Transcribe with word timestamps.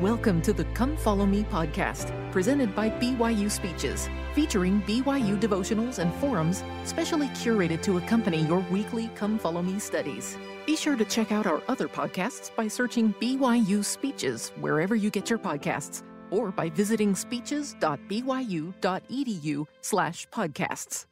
Welcome 0.00 0.42
to 0.42 0.52
the 0.52 0.64
Come 0.74 0.96
Follow 0.96 1.24
Me 1.24 1.44
podcast, 1.44 2.10
presented 2.32 2.74
by 2.74 2.90
BYU 2.90 3.48
Speeches, 3.48 4.08
featuring 4.34 4.82
BYU 4.82 5.40
devotionals 5.40 6.00
and 6.00 6.12
forums 6.14 6.64
specially 6.82 7.28
curated 7.28 7.80
to 7.82 7.98
accompany 7.98 8.42
your 8.46 8.58
weekly 8.72 9.08
Come 9.14 9.38
Follow 9.38 9.62
Me 9.62 9.78
studies. 9.78 10.36
Be 10.66 10.74
sure 10.74 10.96
to 10.96 11.04
check 11.04 11.30
out 11.30 11.46
our 11.46 11.62
other 11.68 11.86
podcasts 11.86 12.50
by 12.56 12.66
searching 12.66 13.14
BYU 13.20 13.84
Speeches 13.84 14.50
wherever 14.58 14.96
you 14.96 15.10
get 15.10 15.30
your 15.30 15.38
podcasts 15.38 16.02
or 16.32 16.50
by 16.50 16.70
visiting 16.70 17.14
speeches.byu.edu 17.14 19.66
slash 19.80 20.28
podcasts. 20.30 21.06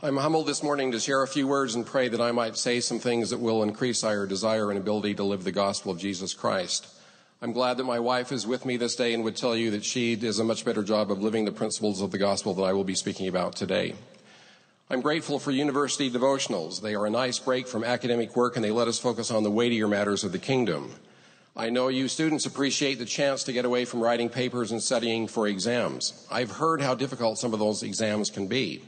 I'm 0.00 0.16
humbled 0.16 0.46
this 0.46 0.62
morning 0.62 0.92
to 0.92 1.00
share 1.00 1.24
a 1.24 1.28
few 1.28 1.48
words 1.48 1.74
and 1.74 1.84
pray 1.84 2.06
that 2.06 2.20
I 2.20 2.30
might 2.30 2.56
say 2.56 2.78
some 2.78 3.00
things 3.00 3.30
that 3.30 3.40
will 3.40 3.64
increase 3.64 4.04
our 4.04 4.28
desire 4.28 4.70
and 4.70 4.78
ability 4.78 5.14
to 5.14 5.24
live 5.24 5.42
the 5.42 5.50
gospel 5.50 5.90
of 5.90 5.98
Jesus 5.98 6.34
Christ. 6.34 6.86
I'm 7.42 7.52
glad 7.52 7.78
that 7.78 7.84
my 7.84 7.98
wife 7.98 8.30
is 8.30 8.46
with 8.46 8.64
me 8.64 8.76
this 8.76 8.94
day 8.94 9.12
and 9.12 9.24
would 9.24 9.34
tell 9.34 9.56
you 9.56 9.72
that 9.72 9.84
she 9.84 10.14
does 10.14 10.38
a 10.38 10.44
much 10.44 10.64
better 10.64 10.84
job 10.84 11.10
of 11.10 11.24
living 11.24 11.44
the 11.44 11.50
principles 11.50 12.00
of 12.00 12.12
the 12.12 12.18
gospel 12.18 12.54
that 12.54 12.62
I 12.62 12.72
will 12.72 12.84
be 12.84 12.94
speaking 12.94 13.26
about 13.26 13.56
today. 13.56 13.96
I'm 14.88 15.00
grateful 15.00 15.40
for 15.40 15.50
university 15.50 16.08
devotionals. 16.08 16.80
They 16.80 16.94
are 16.94 17.04
a 17.04 17.10
nice 17.10 17.40
break 17.40 17.66
from 17.66 17.82
academic 17.82 18.36
work 18.36 18.54
and 18.54 18.64
they 18.64 18.70
let 18.70 18.86
us 18.86 19.00
focus 19.00 19.32
on 19.32 19.42
the 19.42 19.50
weightier 19.50 19.88
matters 19.88 20.22
of 20.22 20.30
the 20.30 20.38
kingdom. 20.38 20.92
I 21.56 21.68
know 21.68 21.88
you 21.88 22.06
students 22.06 22.46
appreciate 22.46 23.00
the 23.00 23.06
chance 23.06 23.42
to 23.42 23.52
get 23.52 23.64
away 23.64 23.86
from 23.86 24.02
writing 24.02 24.28
papers 24.28 24.70
and 24.70 24.80
studying 24.80 25.26
for 25.26 25.48
exams. 25.48 26.24
I've 26.30 26.52
heard 26.52 26.80
how 26.80 26.94
difficult 26.94 27.38
some 27.38 27.52
of 27.52 27.58
those 27.58 27.82
exams 27.82 28.30
can 28.30 28.46
be. 28.46 28.84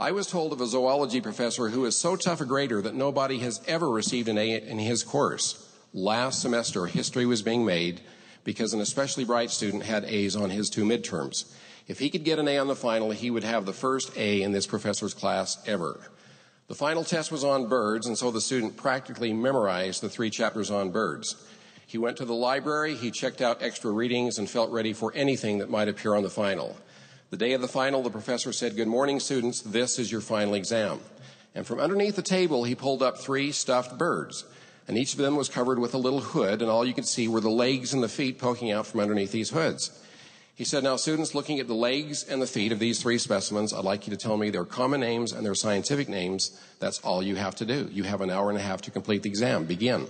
I 0.00 0.10
was 0.10 0.26
told 0.26 0.52
of 0.52 0.60
a 0.60 0.66
zoology 0.66 1.20
professor 1.20 1.68
who 1.68 1.84
is 1.84 1.96
so 1.96 2.16
tough 2.16 2.40
a 2.40 2.44
grader 2.44 2.82
that 2.82 2.96
nobody 2.96 3.38
has 3.38 3.60
ever 3.68 3.88
received 3.88 4.28
an 4.28 4.38
A 4.38 4.56
in 4.56 4.80
his 4.80 5.04
course 5.04 5.69
last 5.92 6.40
semester, 6.40 6.86
history 6.86 7.26
was 7.26 7.42
being 7.42 7.64
made 7.64 8.00
because 8.44 8.72
an 8.72 8.80
especially 8.80 9.24
bright 9.24 9.50
student 9.50 9.84
had 9.84 10.04
A's 10.04 10.36
on 10.36 10.50
his 10.50 10.70
two 10.70 10.84
midterms. 10.84 11.52
If 11.86 11.98
he 11.98 12.10
could 12.10 12.24
get 12.24 12.38
an 12.38 12.48
A 12.48 12.58
on 12.58 12.68
the 12.68 12.76
final, 12.76 13.10
he 13.10 13.30
would 13.30 13.44
have 13.44 13.66
the 13.66 13.72
first 13.72 14.16
A 14.16 14.42
in 14.42 14.52
this 14.52 14.66
professor's 14.66 15.14
class 15.14 15.58
ever. 15.66 16.00
The 16.68 16.74
final 16.74 17.02
test 17.02 17.32
was 17.32 17.42
on 17.42 17.66
birds, 17.66 18.06
and 18.06 18.16
so 18.16 18.30
the 18.30 18.40
student 18.40 18.76
practically 18.76 19.32
memorized 19.32 20.00
the 20.00 20.08
three 20.08 20.30
chapters 20.30 20.70
on 20.70 20.92
birds. 20.92 21.34
He 21.84 21.98
went 21.98 22.16
to 22.18 22.24
the 22.24 22.32
library, 22.32 22.94
he 22.94 23.10
checked 23.10 23.40
out 23.40 23.60
extra 23.60 23.90
readings, 23.90 24.38
and 24.38 24.48
felt 24.48 24.70
ready 24.70 24.92
for 24.92 25.12
anything 25.16 25.58
that 25.58 25.68
might 25.68 25.88
appear 25.88 26.14
on 26.14 26.22
the 26.22 26.30
final. 26.30 26.76
The 27.30 27.36
day 27.36 27.52
of 27.54 27.60
the 27.60 27.66
final, 27.66 28.02
the 28.02 28.10
professor 28.10 28.52
said, 28.52 28.76
Good 28.76 28.86
morning, 28.86 29.18
students, 29.18 29.60
this 29.60 29.98
is 29.98 30.12
your 30.12 30.20
final 30.20 30.54
exam. 30.54 31.00
And 31.56 31.66
from 31.66 31.80
underneath 31.80 32.14
the 32.14 32.22
table, 32.22 32.62
he 32.62 32.76
pulled 32.76 33.02
up 33.02 33.18
three 33.18 33.50
stuffed 33.50 33.98
birds 33.98 34.44
and 34.88 34.98
each 34.98 35.12
of 35.12 35.18
them 35.18 35.36
was 35.36 35.48
covered 35.48 35.78
with 35.78 35.94
a 35.94 35.98
little 35.98 36.20
hood, 36.20 36.62
and 36.62 36.70
all 36.70 36.84
you 36.84 36.94
could 36.94 37.06
see 37.06 37.28
were 37.28 37.40
the 37.40 37.50
legs 37.50 37.92
and 37.92 38.02
the 38.02 38.08
feet 38.08 38.38
poking 38.38 38.72
out 38.72 38.86
from 38.86 39.00
underneath 39.00 39.32
these 39.32 39.50
hoods. 39.50 39.90
He 40.54 40.64
said, 40.64 40.84
Now, 40.84 40.96
students, 40.96 41.34
looking 41.34 41.58
at 41.58 41.68
the 41.68 41.74
legs 41.74 42.22
and 42.22 42.42
the 42.42 42.46
feet 42.46 42.70
of 42.70 42.78
these 42.78 43.00
three 43.00 43.16
specimens, 43.16 43.72
I'd 43.72 43.82
like 43.82 44.06
you 44.06 44.10
to 44.10 44.16
tell 44.18 44.36
me 44.36 44.50
their 44.50 44.66
common 44.66 45.00
names 45.00 45.32
and 45.32 45.44
their 45.44 45.54
scientific 45.54 46.06
names. 46.06 46.60
That's 46.80 47.00
all 47.00 47.22
you 47.22 47.36
have 47.36 47.54
to 47.56 47.64
do. 47.64 47.88
You 47.90 48.02
have 48.02 48.20
an 48.20 48.28
hour 48.28 48.50
and 48.50 48.58
a 48.58 48.62
half 48.62 48.82
to 48.82 48.90
complete 48.90 49.22
the 49.22 49.30
exam. 49.30 49.64
Begin. 49.64 50.06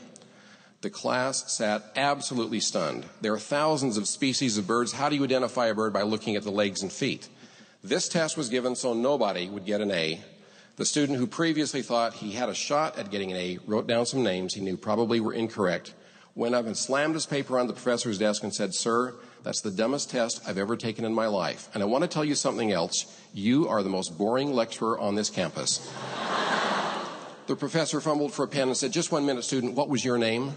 The 0.81 0.91
class 0.91 1.53
sat 1.53 1.85
absolutely 1.95 2.59
stunned. 2.59 3.05
There 3.21 3.35
are 3.35 3.39
thousands 3.39 3.97
of 3.97 4.09
species 4.09 4.59
of 4.59 4.67
birds. 4.67 4.93
How 4.93 5.09
do 5.09 5.15
you 5.15 5.23
identify 5.23 5.67
a 5.67 5.75
bird 5.75 5.93
by 5.93 6.03
looking 6.03 6.35
at 6.35 6.43
the 6.43 6.51
legs 6.51 6.83
and 6.83 6.91
feet? 6.91 7.29
This 7.85 8.09
test 8.09 8.37
was 8.37 8.49
given 8.49 8.75
so 8.75 8.93
nobody 8.93 9.49
would 9.49 9.67
get 9.67 9.81
an 9.81 9.91
A 9.91 10.21
the 10.81 10.87
student 10.87 11.19
who 11.19 11.27
previously 11.27 11.83
thought 11.83 12.15
he 12.15 12.33
had 12.33 12.49
a 12.49 12.55
shot 12.55 12.99
at 12.99 13.11
getting 13.11 13.31
an 13.31 13.37
A 13.37 13.59
wrote 13.67 13.87
down 13.87 14.07
some 14.07 14.23
names 14.23 14.55
he 14.55 14.63
knew 14.63 14.79
probably 14.79 15.21
were 15.21 15.35
incorrect, 15.35 15.93
went 16.35 16.55
up 16.55 16.65
and 16.65 16.75
slammed 16.75 17.13
his 17.13 17.27
paper 17.27 17.59
on 17.59 17.67
the 17.67 17.75
professor's 17.75 18.17
desk 18.17 18.43
and 18.43 18.55
said, 18.55 18.75
Sir, 18.75 19.13
that's 19.43 19.61
the 19.61 19.71
dumbest 19.71 20.11
test 20.11 20.41
I've 20.49 20.57
ever 20.57 20.79
taken 20.79 21.05
in 21.05 21.13
my 21.13 21.27
life. 21.27 21.69
And 21.75 21.83
I 21.83 21.87
want 21.87 22.05
to 22.05 22.09
tell 22.09 22.25
you 22.25 22.35
something 22.35 22.73
else. 22.73 23.15
You 23.35 23.69
are 23.69 23.83
the 23.83 23.91
most 23.91 24.17
boring 24.17 24.55
lecturer 24.55 24.99
on 24.99 25.17
this 25.17 25.29
campus. 25.29 25.87
the 27.47 27.57
professor 27.57 28.01
fumbled 28.01 28.33
for 28.33 28.47
a 28.47 28.49
pen 28.49 28.69
and 28.69 28.77
said, 28.77 28.91
Just 28.91 29.13
one 29.13 29.27
minute, 29.27 29.45
student, 29.45 29.75
what 29.75 29.91
was 29.91 30.03
your 30.03 30.17
name? 30.17 30.55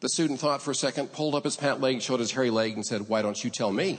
The 0.00 0.08
student 0.08 0.40
thought 0.40 0.62
for 0.62 0.70
a 0.70 0.74
second, 0.74 1.12
pulled 1.12 1.34
up 1.34 1.44
his 1.44 1.56
pant 1.56 1.82
leg, 1.82 2.00
showed 2.00 2.20
his 2.20 2.32
hairy 2.32 2.48
leg, 2.48 2.72
and 2.72 2.86
said, 2.86 3.06
Why 3.06 3.20
don't 3.20 3.44
you 3.44 3.50
tell 3.50 3.70
me? 3.70 3.98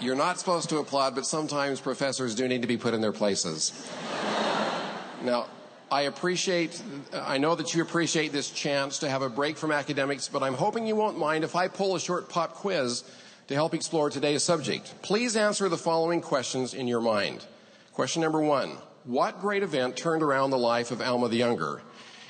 You're 0.00 0.14
not 0.14 0.38
supposed 0.38 0.68
to 0.68 0.78
applaud, 0.78 1.14
but 1.14 1.24
sometimes 1.24 1.80
professors 1.80 2.34
do 2.34 2.46
need 2.46 2.62
to 2.62 2.68
be 2.68 2.76
put 2.76 2.92
in 2.92 3.00
their 3.00 3.12
places. 3.12 3.72
now, 5.22 5.46
I 5.90 6.02
appreciate, 6.02 6.82
I 7.14 7.38
know 7.38 7.54
that 7.54 7.74
you 7.74 7.80
appreciate 7.80 8.32
this 8.32 8.50
chance 8.50 8.98
to 8.98 9.08
have 9.08 9.22
a 9.22 9.30
break 9.30 9.56
from 9.56 9.72
academics, 9.72 10.28
but 10.28 10.42
I'm 10.42 10.54
hoping 10.54 10.86
you 10.86 10.96
won't 10.96 11.18
mind 11.18 11.44
if 11.44 11.56
I 11.56 11.68
pull 11.68 11.94
a 11.94 12.00
short 12.00 12.28
pop 12.28 12.54
quiz 12.54 13.04
to 13.48 13.54
help 13.54 13.72
explore 13.72 14.10
today's 14.10 14.42
subject. 14.42 14.94
Please 15.02 15.36
answer 15.36 15.68
the 15.68 15.78
following 15.78 16.20
questions 16.20 16.74
in 16.74 16.88
your 16.88 17.00
mind. 17.00 17.46
Question 17.92 18.20
number 18.20 18.40
one 18.40 18.78
What 19.04 19.40
great 19.40 19.62
event 19.62 19.96
turned 19.96 20.22
around 20.22 20.50
the 20.50 20.58
life 20.58 20.90
of 20.90 21.00
Alma 21.00 21.28
the 21.28 21.36
Younger? 21.36 21.80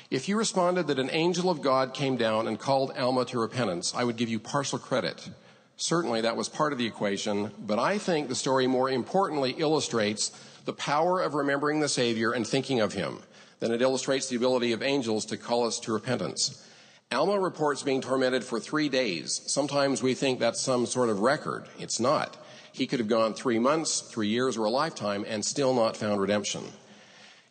If 0.09 0.29
you 0.29 0.37
responded 0.37 0.87
that 0.87 0.99
an 0.99 1.09
angel 1.11 1.49
of 1.49 1.61
God 1.61 1.93
came 1.93 2.15
down 2.15 2.47
and 2.47 2.57
called 2.57 2.93
Alma 2.97 3.25
to 3.25 3.39
repentance, 3.39 3.93
I 3.93 4.05
would 4.05 4.15
give 4.15 4.29
you 4.29 4.39
partial 4.39 4.79
credit. 4.79 5.29
Certainly 5.77 6.21
that 6.21 6.35
was 6.35 6.49
part 6.49 6.73
of 6.73 6.79
the 6.79 6.87
equation, 6.87 7.51
but 7.59 7.77
I 7.77 7.99
think 7.99 8.27
the 8.27 8.35
story 8.35 8.65
more 8.65 8.89
importantly 8.89 9.51
illustrates 9.57 10.31
the 10.65 10.73
power 10.73 11.21
of 11.21 11.35
remembering 11.35 11.79
the 11.79 11.87
Savior 11.87 12.31
and 12.31 12.45
thinking 12.45 12.79
of 12.79 12.93
Him 12.93 13.19
than 13.59 13.71
it 13.71 13.81
illustrates 13.81 14.27
the 14.27 14.35
ability 14.35 14.73
of 14.73 14.81
angels 14.81 15.25
to 15.25 15.37
call 15.37 15.65
us 15.65 15.79
to 15.81 15.93
repentance. 15.93 16.63
Alma 17.11 17.39
reports 17.39 17.83
being 17.83 18.01
tormented 18.01 18.43
for 18.43 18.59
three 18.59 18.89
days. 18.89 19.41
Sometimes 19.45 20.01
we 20.01 20.15
think 20.15 20.39
that's 20.39 20.59
some 20.59 20.87
sort 20.87 21.09
of 21.09 21.19
record. 21.19 21.65
It's 21.79 21.99
not. 21.99 22.35
He 22.73 22.87
could 22.87 22.99
have 22.99 23.07
gone 23.07 23.33
three 23.33 23.59
months, 23.59 24.01
three 24.01 24.27
years, 24.27 24.57
or 24.57 24.65
a 24.65 24.69
lifetime 24.69 25.25
and 25.27 25.45
still 25.45 25.73
not 25.73 25.95
found 25.95 26.19
redemption. 26.19 26.63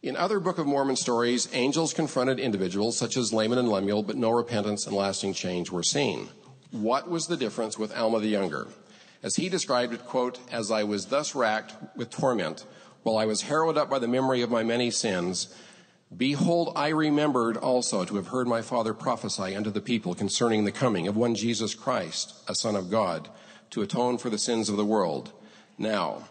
In 0.03 0.17
other 0.17 0.41
Book 0.41 0.59
of 0.59 0.67
Mormon 0.67 0.97
stories, 0.97 1.49
angels 1.53 1.95
confronted 1.95 2.39
individuals 2.39 2.99
such 2.99 3.17
as 3.17 3.33
Laman 3.33 3.59
and 3.59 3.69
Lemuel, 3.69 4.03
but 4.03 4.17
no 4.17 4.31
repentance 4.31 4.87
and 4.87 4.95
lasting 4.95 5.33
change 5.33 5.71
were 5.71 5.83
seen. 5.83 6.29
What 6.73 7.09
was 7.09 7.29
the 7.29 7.37
difference 7.37 7.79
with 7.79 7.97
Alma 7.97 8.19
the 8.19 8.29
Younger? 8.29 8.67
As 9.23 9.37
he 9.37 9.49
described 9.49 9.95
it, 9.95 10.05
quote, 10.05 10.41
as 10.51 10.71
I 10.71 10.83
was 10.83 11.07
thus 11.07 11.35
racked 11.35 11.75
with 11.97 12.11
torment, 12.11 12.67
while 13.03 13.17
I 13.17 13.25
was 13.25 13.43
harrowed 13.43 13.79
up 13.79 13.89
by 13.89 14.01
the 14.01 14.09
memory 14.09 14.43
of 14.43 14.51
my 14.51 14.65
many 14.65 14.91
sins, 14.91 15.55
behold, 16.15 16.73
I 16.75 16.89
remembered 16.89 17.57
also 17.57 18.05
to 18.05 18.17
have 18.17 18.29
heard 18.29 18.49
my 18.49 18.63
father 18.63 18.95
prophesy 18.95 19.55
unto 19.55 19.71
the 19.71 19.81
people 19.81 20.15
concerning 20.15 20.65
the 20.65 20.73
coming 20.73 21.07
of 21.07 21.17
one 21.17 21.37
Jesus 21.37 21.75
Christ, 21.75 22.35
a 22.49 22.55
son 22.55 22.75
of 22.75 22.91
God, 22.91 23.29
to 23.71 23.83
atone 23.83 24.19
for 24.19 24.29
the 24.29 24.39
sins 24.39 24.69
of 24.69 24.77
the 24.77 24.85
world. 24.85 25.33
Now, 25.79 26.25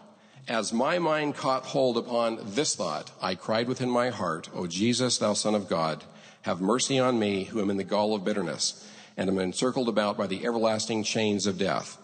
as 0.46 0.72
my 0.72 0.98
mind 0.98 1.34
caught 1.34 1.64
hold 1.64 1.96
upon 1.96 2.38
this 2.42 2.76
thought, 2.76 3.10
I 3.22 3.34
cried 3.34 3.68
within 3.68 3.90
my 3.90 4.10
heart, 4.10 4.50
O 4.54 4.66
Jesus, 4.66 5.18
thou 5.18 5.32
Son 5.32 5.54
of 5.54 5.68
God, 5.68 6.04
have 6.42 6.60
mercy 6.60 6.98
on 6.98 7.18
me, 7.18 7.44
who 7.44 7.60
am 7.60 7.70
in 7.70 7.78
the 7.78 7.84
gall 7.84 8.14
of 8.14 8.24
bitterness 8.24 8.86
and 9.16 9.30
am 9.30 9.38
encircled 9.38 9.88
about 9.88 10.16
by 10.16 10.26
the 10.26 10.44
everlasting 10.44 11.02
chains 11.02 11.46
of 11.46 11.58
death. 11.58 11.98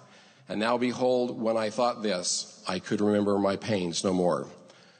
And 0.48 0.58
now 0.58 0.78
behold, 0.78 1.40
when 1.40 1.56
I 1.56 1.70
thought 1.70 2.02
this, 2.02 2.62
I 2.66 2.78
could 2.78 3.00
remember 3.00 3.38
my 3.38 3.56
pains 3.56 4.04
no 4.04 4.12
more. 4.12 4.48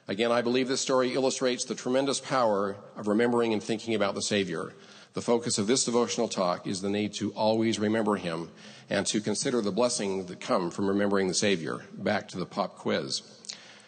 Again, 0.07 0.31
I 0.31 0.41
believe 0.41 0.67
this 0.67 0.81
story 0.81 1.13
illustrates 1.13 1.63
the 1.63 1.75
tremendous 1.75 2.19
power 2.19 2.75
of 2.97 3.07
remembering 3.07 3.53
and 3.53 3.63
thinking 3.63 3.95
about 3.95 4.15
the 4.15 4.21
Savior. 4.21 4.73
The 5.13 5.21
focus 5.21 5.57
of 5.57 5.67
this 5.67 5.85
devotional 5.85 6.27
talk 6.27 6.67
is 6.67 6.81
the 6.81 6.89
need 6.89 7.13
to 7.15 7.31
always 7.31 7.79
remember 7.79 8.15
Him 8.15 8.49
and 8.89 9.05
to 9.07 9.21
consider 9.21 9.61
the 9.61 9.71
blessings 9.71 10.25
that 10.25 10.39
come 10.41 10.71
from 10.71 10.87
remembering 10.87 11.27
the 11.27 11.33
Savior. 11.33 11.85
Back 11.93 12.27
to 12.29 12.37
the 12.37 12.45
pop 12.45 12.77
quiz. 12.77 13.21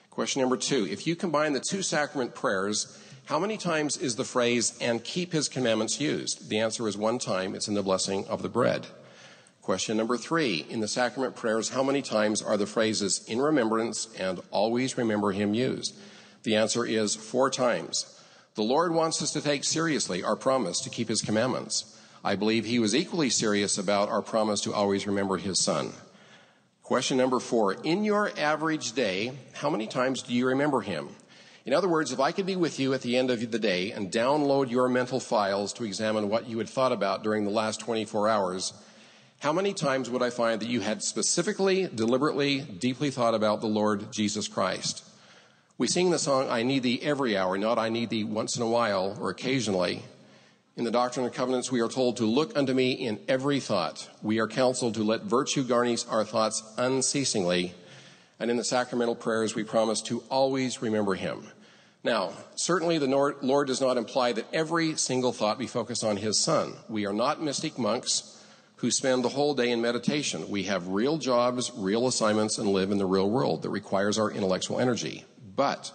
Question 0.09 0.41
number 0.41 0.55
two. 0.55 0.87
If 0.87 1.05
you 1.05 1.15
combine 1.15 1.51
the 1.51 1.59
two 1.59 1.81
sacrament 1.81 2.33
prayers, 2.35 2.97
how 3.25 3.39
many 3.39 3.57
times 3.57 3.97
is 3.97 4.15
the 4.15 4.23
phrase, 4.23 4.77
and 4.79 5.03
keep 5.03 5.33
his 5.33 5.49
commandments 5.49 5.99
used? 5.99 6.49
The 6.49 6.59
answer 6.59 6.87
is 6.87 6.95
one 6.95 7.17
time. 7.17 7.55
It's 7.55 7.67
in 7.67 7.73
the 7.73 7.81
blessing 7.81 8.25
of 8.27 8.43
the 8.43 8.49
bread. 8.49 8.85
Question 9.63 9.97
number 9.97 10.15
three. 10.15 10.65
In 10.69 10.79
the 10.79 10.87
sacrament 10.87 11.35
prayers, 11.35 11.69
how 11.69 11.81
many 11.81 12.03
times 12.03 12.43
are 12.43 12.55
the 12.55 12.67
phrases 12.67 13.25
in 13.27 13.41
remembrance 13.41 14.07
and 14.19 14.39
always 14.51 14.95
remember 14.95 15.31
him 15.31 15.55
used? 15.55 15.95
The 16.43 16.55
answer 16.55 16.85
is 16.85 17.15
four 17.15 17.49
times. 17.49 18.21
The 18.53 18.61
Lord 18.61 18.93
wants 18.93 19.23
us 19.23 19.31
to 19.33 19.41
take 19.41 19.63
seriously 19.63 20.23
our 20.23 20.35
promise 20.35 20.79
to 20.81 20.91
keep 20.91 21.09
his 21.09 21.23
commandments. 21.23 21.99
I 22.23 22.35
believe 22.35 22.65
he 22.65 22.77
was 22.77 22.93
equally 22.93 23.31
serious 23.31 23.79
about 23.79 24.09
our 24.09 24.21
promise 24.21 24.61
to 24.61 24.73
always 24.73 25.07
remember 25.07 25.37
his 25.37 25.63
son. 25.63 25.93
Question 26.83 27.17
number 27.17 27.39
four. 27.39 27.73
In 27.73 28.03
your 28.03 28.31
average 28.37 28.93
day, 28.93 29.31
how 29.53 29.71
many 29.71 29.87
times 29.87 30.21
do 30.21 30.35
you 30.35 30.45
remember 30.45 30.81
him? 30.81 31.09
In 31.65 31.73
other 31.73 31.89
words, 31.89 32.11
if 32.11 32.19
I 32.19 32.31
could 32.31 32.45
be 32.45 32.55
with 32.55 32.79
you 32.79 32.93
at 32.93 33.01
the 33.01 33.17
end 33.17 33.31
of 33.31 33.39
the 33.51 33.57
day 33.57 33.91
and 33.91 34.11
download 34.11 34.69
your 34.69 34.87
mental 34.87 35.19
files 35.19 35.73
to 35.73 35.83
examine 35.83 36.29
what 36.29 36.47
you 36.47 36.59
had 36.59 36.69
thought 36.69 36.91
about 36.91 37.23
during 37.23 37.43
the 37.43 37.49
last 37.49 37.79
24 37.79 38.29
hours, 38.29 38.71
how 39.39 39.51
many 39.51 39.73
times 39.73 40.07
would 40.07 40.21
I 40.21 40.29
find 40.29 40.61
that 40.61 40.69
you 40.69 40.81
had 40.81 41.01
specifically, 41.01 41.87
deliberately, 41.87 42.61
deeply 42.61 43.09
thought 43.09 43.33
about 43.33 43.61
the 43.61 43.67
Lord 43.67 44.13
Jesus 44.13 44.47
Christ? 44.47 45.03
We 45.79 45.87
sing 45.87 46.11
the 46.11 46.19
song, 46.19 46.47
I 46.49 46.61
need 46.61 46.83
thee 46.83 47.01
every 47.01 47.35
hour, 47.35 47.57
not 47.57 47.79
I 47.79 47.89
need 47.89 48.11
thee 48.11 48.23
once 48.23 48.55
in 48.55 48.61
a 48.61 48.69
while 48.69 49.17
or 49.19 49.31
occasionally. 49.31 50.03
In 50.77 50.83
the 50.83 50.91
Doctrine 50.91 51.25
and 51.25 51.33
Covenants, 51.33 51.71
we 51.71 51.81
are 51.81 51.89
told 51.89 52.17
to 52.17 52.25
look 52.25 52.55
unto 52.55 52.75
me 52.75 52.91
in 52.91 53.19
every 53.27 53.59
thought. 53.59 54.07
We 54.21 54.39
are 54.39 54.47
counseled 54.47 54.93
to 54.95 55.03
let 55.03 55.23
virtue 55.23 55.63
garnish 55.63 56.05
our 56.05 56.23
thoughts 56.23 56.61
unceasingly. 56.77 57.73
And 58.39 58.51
in 58.51 58.57
the 58.57 58.63
sacramental 58.63 59.15
prayers, 59.15 59.55
we 59.55 59.63
promise 59.63 60.01
to 60.03 60.21
always 60.29 60.81
remember 60.81 61.15
him. 61.15 61.47
Now, 62.05 62.33
certainly 62.53 62.99
the 62.99 63.07
Lord 63.41 63.65
does 63.65 63.81
not 63.81 63.97
imply 63.97 64.31
that 64.33 64.45
every 64.53 64.95
single 64.95 65.33
thought 65.33 65.57
be 65.57 65.65
focused 65.65 66.03
on 66.03 66.17
his 66.17 66.37
son. 66.37 66.75
We 66.87 67.07
are 67.07 67.13
not 67.13 67.41
mystic 67.41 67.79
monks 67.79 68.45
who 68.75 68.91
spend 68.91 69.23
the 69.23 69.29
whole 69.29 69.55
day 69.55 69.71
in 69.71 69.81
meditation. 69.81 70.47
We 70.47 70.63
have 70.65 70.89
real 70.89 71.17
jobs, 71.17 71.71
real 71.75 72.05
assignments, 72.05 72.59
and 72.59 72.69
live 72.69 72.91
in 72.91 72.99
the 72.99 73.07
real 73.07 73.27
world 73.27 73.63
that 73.63 73.71
requires 73.71 74.19
our 74.19 74.29
intellectual 74.29 74.79
energy. 74.79 75.25
But 75.55 75.91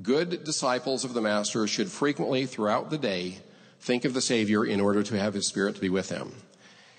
good 0.00 0.42
disciples 0.42 1.04
of 1.04 1.12
the 1.12 1.20
Master 1.20 1.66
should 1.66 1.92
frequently, 1.92 2.46
throughout 2.46 2.88
the 2.88 2.96
day, 2.96 3.36
think 3.78 4.06
of 4.06 4.14
the 4.14 4.22
Savior 4.22 4.64
in 4.64 4.80
order 4.80 5.02
to 5.02 5.18
have 5.18 5.34
His 5.34 5.46
Spirit 5.46 5.74
to 5.74 5.82
be 5.82 5.90
with 5.90 6.08
them. 6.08 6.32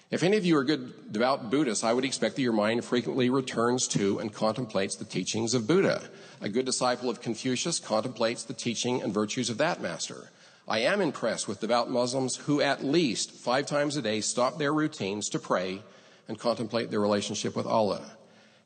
If 0.09 0.23
any 0.23 0.37
of 0.37 0.45
you 0.45 0.55
are 0.57 0.63
good 0.63 1.11
devout 1.11 1.51
Buddhists, 1.51 1.83
I 1.83 1.91
would 1.91 2.05
expect 2.05 2.37
that 2.37 2.41
your 2.41 2.53
mind 2.53 2.85
frequently 2.85 3.29
returns 3.29 3.89
to 3.89 4.19
and 4.19 4.33
contemplates 4.33 4.95
the 4.95 5.03
teachings 5.03 5.53
of 5.53 5.67
Buddha. 5.67 6.01
A 6.39 6.47
good 6.47 6.65
disciple 6.65 7.09
of 7.09 7.19
Confucius 7.19 7.79
contemplates 7.79 8.43
the 8.43 8.53
teaching 8.53 9.01
and 9.01 9.13
virtues 9.13 9.49
of 9.49 9.57
that 9.57 9.81
master. 9.81 10.29
I 10.65 10.79
am 10.79 11.01
impressed 11.01 11.49
with 11.49 11.59
devout 11.59 11.89
Muslims 11.89 12.37
who 12.37 12.61
at 12.61 12.85
least 12.85 13.31
five 13.31 13.65
times 13.65 13.97
a 13.97 14.01
day 14.01 14.21
stop 14.21 14.57
their 14.57 14.73
routines 14.73 15.27
to 15.29 15.39
pray 15.39 15.81
and 16.29 16.39
contemplate 16.39 16.89
their 16.89 17.01
relationship 17.01 17.53
with 17.53 17.65
Allah. 17.65 18.01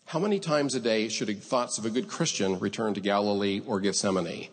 How 0.06 0.20
many 0.20 0.40
times 0.40 0.76
a 0.76 0.80
day 0.80 1.08
should 1.08 1.42
thoughts 1.42 1.80
of 1.80 1.86
a 1.86 1.90
good 1.90 2.08
Christian 2.08 2.60
return 2.60 2.94
to 2.94 3.02
Galilee 3.02 3.62
or 3.66 3.80
Gethsemane? 3.80 4.50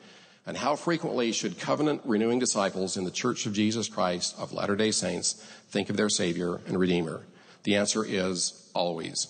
And 0.49 0.57
how 0.57 0.77
frequently 0.77 1.31
should 1.33 1.59
covenant 1.59 2.01
renewing 2.07 2.39
disciples 2.39 2.97
in 2.97 3.05
the 3.05 3.11
Church 3.11 3.45
of 3.45 3.53
Jesus 3.53 3.87
Christ 3.87 4.35
of 4.39 4.55
Latter 4.55 4.77
day 4.77 4.91
Saints 4.91 5.35
think 5.69 5.91
of 5.91 5.99
their 5.99 6.09
Savior 6.09 6.63
and 6.67 6.81
Redeemer? 6.81 7.27
The 7.65 7.77
answer 7.77 8.03
is 8.03 8.71
always. 8.73 9.27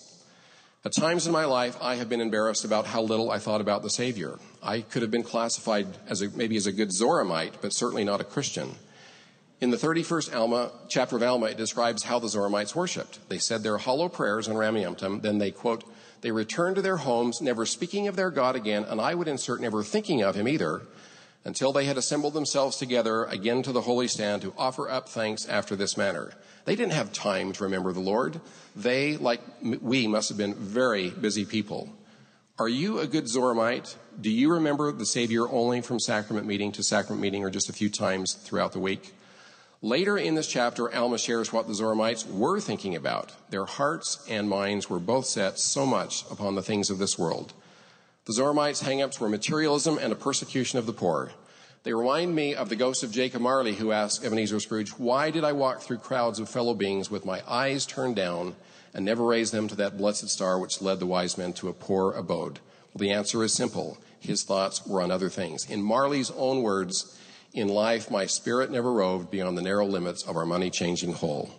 At 0.85 0.93
times 0.93 1.27
in 1.27 1.33
my 1.33 1.43
life, 1.43 1.75
I 1.81 1.95
have 1.95 2.07
been 2.07 2.21
embarrassed 2.21 2.63
about 2.63 2.85
how 2.85 3.01
little 3.01 3.31
I 3.31 3.37
thought 3.37 3.59
about 3.59 3.83
the 3.83 3.89
Savior. 3.89 4.39
I 4.63 4.79
could 4.79 5.01
have 5.01 5.11
been 5.11 5.23
classified 5.23 5.87
as 6.07 6.21
a, 6.21 6.29
maybe 6.29 6.55
as 6.55 6.67
a 6.67 6.71
good 6.71 6.89
Zoramite, 6.89 7.55
but 7.59 7.73
certainly 7.73 8.05
not 8.05 8.21
a 8.21 8.23
Christian. 8.23 8.75
In 9.59 9.71
the 9.71 9.77
31st 9.77 10.33
Alma, 10.33 10.71
chapter 10.87 11.17
of 11.17 11.23
Alma, 11.23 11.47
it 11.47 11.57
describes 11.57 12.03
how 12.03 12.19
the 12.19 12.27
Zoramites 12.27 12.75
worshipped. 12.75 13.27
They 13.27 13.39
said 13.39 13.61
their 13.61 13.77
hollow 13.77 14.07
prayers 14.07 14.47
in 14.47 14.53
Rameumptom, 14.55 15.21
then 15.21 15.37
they, 15.37 15.51
quote, 15.51 15.83
they 16.21 16.31
returned 16.31 16.77
to 16.77 16.81
their 16.81 16.97
homes, 16.97 17.41
never 17.41 17.65
speaking 17.65 18.07
of 18.07 18.15
their 18.15 18.31
God 18.31 18.55
again, 18.55 18.85
and 18.85 19.01
I 19.01 19.15
would 19.15 19.27
insert 19.27 19.59
never 19.59 19.83
thinking 19.83 20.21
of 20.21 20.35
him 20.35 20.47
either, 20.47 20.83
until 21.45 21.71
they 21.71 21.85
had 21.85 21.97
assembled 21.97 22.33
themselves 22.33 22.77
together 22.77 23.25
again 23.25 23.63
to 23.63 23.71
the 23.71 23.81
holy 23.81 24.07
stand 24.07 24.41
to 24.41 24.53
offer 24.57 24.89
up 24.89 25.09
thanks 25.09 25.47
after 25.47 25.75
this 25.75 25.97
manner. 25.97 26.33
They 26.65 26.75
didn't 26.75 26.93
have 26.93 27.13
time 27.13 27.53
to 27.53 27.63
remember 27.63 27.93
the 27.93 27.99
Lord. 27.99 28.41
They, 28.75 29.17
like 29.17 29.41
we, 29.61 30.07
must 30.07 30.29
have 30.29 30.37
been 30.37 30.53
very 30.53 31.09
busy 31.09 31.45
people. 31.45 31.89
Are 32.59 32.67
you 32.67 32.99
a 32.99 33.07
good 33.07 33.25
Zoramite? 33.25 33.95
Do 34.19 34.29
you 34.29 34.51
remember 34.51 34.91
the 34.91 35.05
Savior 35.05 35.47
only 35.47 35.81
from 35.81 35.99
sacrament 35.99 36.45
meeting 36.45 36.73
to 36.73 36.83
sacrament 36.83 37.21
meeting 37.21 37.43
or 37.43 37.49
just 37.49 37.69
a 37.69 37.73
few 37.73 37.89
times 37.89 38.33
throughout 38.33 38.73
the 38.73 38.79
week? 38.79 39.13
Later 39.81 40.17
in 40.17 40.35
this 40.35 40.47
chapter, 40.47 40.93
Alma 40.93 41.17
shares 41.17 41.53
what 41.53 41.67
the 41.67 41.73
Zoramites 41.73 42.29
were 42.29 42.59
thinking 42.59 42.97
about. 42.97 43.31
Their 43.49 43.63
hearts 43.63 44.25
and 44.29 44.49
minds 44.49 44.89
were 44.89 44.99
both 44.99 45.25
set 45.25 45.57
so 45.57 45.85
much 45.85 46.29
upon 46.29 46.55
the 46.55 46.61
things 46.61 46.89
of 46.89 46.97
this 46.97 47.17
world. 47.17 47.53
The 48.29 48.35
Zoramites' 48.35 48.83
hangups 48.83 49.19
were 49.19 49.27
materialism 49.27 49.97
and 49.97 50.13
a 50.13 50.15
persecution 50.15 50.77
of 50.77 50.85
the 50.85 50.93
poor. 50.93 51.31
They 51.81 51.93
remind 51.93 52.35
me 52.35 52.53
of 52.53 52.69
the 52.69 52.75
ghost 52.75 53.01
of 53.01 53.11
Jacob 53.11 53.41
Marley, 53.41 53.73
who 53.73 53.91
asked 53.91 54.23
Ebenezer 54.23 54.59
Scrooge, 54.59 54.91
Why 54.91 55.31
did 55.31 55.43
I 55.43 55.51
walk 55.51 55.81
through 55.81 55.97
crowds 55.97 56.37
of 56.37 56.47
fellow 56.47 56.75
beings 56.75 57.09
with 57.09 57.25
my 57.25 57.41
eyes 57.47 57.87
turned 57.87 58.15
down 58.17 58.55
and 58.93 59.03
never 59.03 59.25
raise 59.25 59.49
them 59.49 59.67
to 59.69 59.75
that 59.77 59.97
blessed 59.97 60.29
star 60.29 60.59
which 60.59 60.79
led 60.79 60.99
the 60.99 61.07
wise 61.07 61.39
men 61.39 61.53
to 61.53 61.69
a 61.69 61.73
poor 61.73 62.11
abode? 62.11 62.59
Well, 62.93 62.99
the 62.99 63.09
answer 63.09 63.43
is 63.43 63.51
simple. 63.51 63.97
His 64.19 64.43
thoughts 64.43 64.85
were 64.85 65.01
on 65.01 65.09
other 65.09 65.29
things. 65.29 65.67
In 65.67 65.81
Marley's 65.81 66.29
own 66.29 66.61
words, 66.61 67.17
in 67.55 67.67
life, 67.67 68.11
my 68.11 68.27
spirit 68.27 68.69
never 68.69 68.93
roved 68.93 69.31
beyond 69.31 69.57
the 69.57 69.63
narrow 69.63 69.87
limits 69.87 70.21
of 70.21 70.37
our 70.37 70.45
money 70.45 70.69
changing 70.69 71.13
hole. 71.13 71.49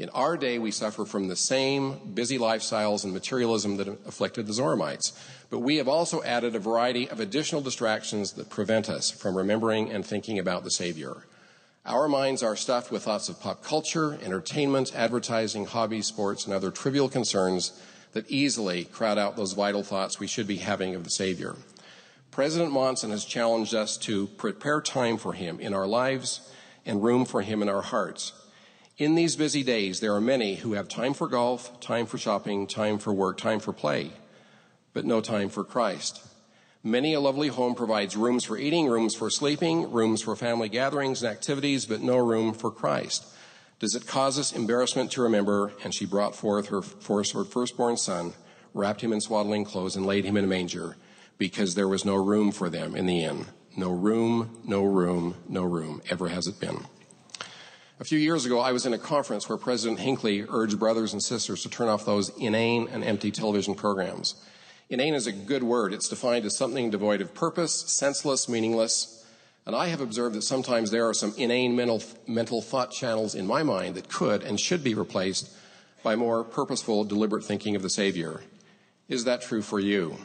In 0.00 0.08
our 0.14 0.38
day, 0.38 0.58
we 0.58 0.70
suffer 0.70 1.04
from 1.04 1.28
the 1.28 1.36
same 1.36 2.14
busy 2.14 2.38
lifestyles 2.38 3.04
and 3.04 3.12
materialism 3.12 3.76
that 3.76 3.86
afflicted 4.06 4.46
the 4.46 4.54
Zoramites. 4.54 5.12
But 5.50 5.58
we 5.58 5.76
have 5.76 5.88
also 5.88 6.22
added 6.22 6.56
a 6.56 6.58
variety 6.58 7.06
of 7.10 7.20
additional 7.20 7.60
distractions 7.60 8.32
that 8.32 8.48
prevent 8.48 8.88
us 8.88 9.10
from 9.10 9.36
remembering 9.36 9.90
and 9.90 10.02
thinking 10.02 10.38
about 10.38 10.64
the 10.64 10.70
Savior. 10.70 11.26
Our 11.84 12.08
minds 12.08 12.42
are 12.42 12.56
stuffed 12.56 12.90
with 12.90 13.02
thoughts 13.02 13.28
of 13.28 13.40
pop 13.40 13.62
culture, 13.62 14.18
entertainment, 14.22 14.90
advertising, 14.94 15.66
hobbies, 15.66 16.06
sports, 16.06 16.46
and 16.46 16.54
other 16.54 16.70
trivial 16.70 17.10
concerns 17.10 17.78
that 18.14 18.30
easily 18.30 18.84
crowd 18.84 19.18
out 19.18 19.36
those 19.36 19.52
vital 19.52 19.82
thoughts 19.82 20.18
we 20.18 20.26
should 20.26 20.46
be 20.46 20.56
having 20.56 20.94
of 20.94 21.04
the 21.04 21.10
Savior. 21.10 21.56
President 22.30 22.72
Monson 22.72 23.10
has 23.10 23.26
challenged 23.26 23.74
us 23.74 23.98
to 23.98 24.28
prepare 24.28 24.80
time 24.80 25.18
for 25.18 25.34
Him 25.34 25.60
in 25.60 25.74
our 25.74 25.86
lives 25.86 26.50
and 26.86 27.04
room 27.04 27.26
for 27.26 27.42
Him 27.42 27.60
in 27.60 27.68
our 27.68 27.82
hearts. 27.82 28.32
In 29.00 29.14
these 29.14 29.34
busy 29.34 29.62
days, 29.62 30.00
there 30.00 30.14
are 30.14 30.20
many 30.20 30.56
who 30.56 30.74
have 30.74 30.86
time 30.86 31.14
for 31.14 31.26
golf, 31.26 31.80
time 31.80 32.04
for 32.04 32.18
shopping, 32.18 32.66
time 32.66 32.98
for 32.98 33.14
work, 33.14 33.38
time 33.38 33.58
for 33.58 33.72
play, 33.72 34.10
but 34.92 35.06
no 35.06 35.22
time 35.22 35.48
for 35.48 35.64
Christ. 35.64 36.20
Many 36.84 37.14
a 37.14 37.20
lovely 37.20 37.48
home 37.48 37.74
provides 37.74 38.14
rooms 38.14 38.44
for 38.44 38.58
eating, 38.58 38.88
rooms 38.88 39.14
for 39.14 39.30
sleeping, 39.30 39.90
rooms 39.90 40.20
for 40.20 40.36
family 40.36 40.68
gatherings 40.68 41.22
and 41.22 41.32
activities, 41.32 41.86
but 41.86 42.02
no 42.02 42.18
room 42.18 42.52
for 42.52 42.70
Christ. 42.70 43.24
Does 43.78 43.94
it 43.94 44.06
cause 44.06 44.38
us 44.38 44.52
embarrassment 44.52 45.10
to 45.12 45.22
remember? 45.22 45.72
And 45.82 45.94
she 45.94 46.04
brought 46.04 46.36
forth 46.36 46.68
her, 46.68 46.82
forth 46.82 47.32
her 47.32 47.44
firstborn 47.44 47.96
son, 47.96 48.34
wrapped 48.74 49.00
him 49.00 49.14
in 49.14 49.22
swaddling 49.22 49.64
clothes, 49.64 49.96
and 49.96 50.04
laid 50.04 50.26
him 50.26 50.36
in 50.36 50.44
a 50.44 50.46
manger, 50.46 50.98
because 51.38 51.74
there 51.74 51.88
was 51.88 52.04
no 52.04 52.16
room 52.16 52.52
for 52.52 52.68
them 52.68 52.94
in 52.94 53.06
the 53.06 53.24
inn. 53.24 53.46
No 53.78 53.92
room, 53.92 54.60
no 54.62 54.82
room, 54.82 55.36
no 55.48 55.62
room. 55.62 56.02
Ever 56.10 56.28
has 56.28 56.46
it 56.46 56.60
been. 56.60 56.84
A 58.00 58.04
few 58.04 58.18
years 58.18 58.46
ago, 58.46 58.60
I 58.60 58.72
was 58.72 58.86
in 58.86 58.94
a 58.94 58.98
conference 58.98 59.46
where 59.46 59.58
President 59.58 60.00
Hinckley 60.00 60.46
urged 60.48 60.78
brothers 60.78 61.12
and 61.12 61.22
sisters 61.22 61.62
to 61.62 61.68
turn 61.68 61.88
off 61.88 62.06
those 62.06 62.30
inane 62.38 62.88
and 62.90 63.04
empty 63.04 63.30
television 63.30 63.74
programs. 63.74 64.36
Inane 64.88 65.12
is 65.12 65.26
a 65.26 65.32
good 65.32 65.62
word. 65.62 65.92
It's 65.92 66.08
defined 66.08 66.46
as 66.46 66.56
something 66.56 66.88
devoid 66.88 67.20
of 67.20 67.34
purpose, 67.34 67.74
senseless, 67.92 68.48
meaningless. 68.48 69.26
And 69.66 69.76
I 69.76 69.88
have 69.88 70.00
observed 70.00 70.34
that 70.36 70.44
sometimes 70.44 70.90
there 70.90 71.06
are 71.06 71.12
some 71.12 71.34
inane 71.36 71.76
mental, 71.76 72.02
mental 72.26 72.62
thought 72.62 72.90
channels 72.90 73.34
in 73.34 73.46
my 73.46 73.62
mind 73.62 73.96
that 73.96 74.08
could 74.08 74.42
and 74.44 74.58
should 74.58 74.82
be 74.82 74.94
replaced 74.94 75.50
by 76.02 76.16
more 76.16 76.42
purposeful, 76.42 77.04
deliberate 77.04 77.44
thinking 77.44 77.76
of 77.76 77.82
the 77.82 77.90
Savior. 77.90 78.40
Is 79.10 79.24
that 79.24 79.42
true 79.42 79.60
for 79.60 79.78
you? 79.78 80.16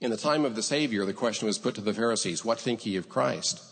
In 0.00 0.10
the 0.10 0.16
time 0.16 0.44
of 0.44 0.56
the 0.56 0.62
Savior, 0.62 1.04
the 1.04 1.12
question 1.12 1.46
was 1.46 1.56
put 1.56 1.76
to 1.76 1.80
the 1.80 1.94
Pharisees, 1.94 2.44
What 2.44 2.58
think 2.58 2.84
ye 2.84 2.96
of 2.96 3.08
Christ? 3.08 3.62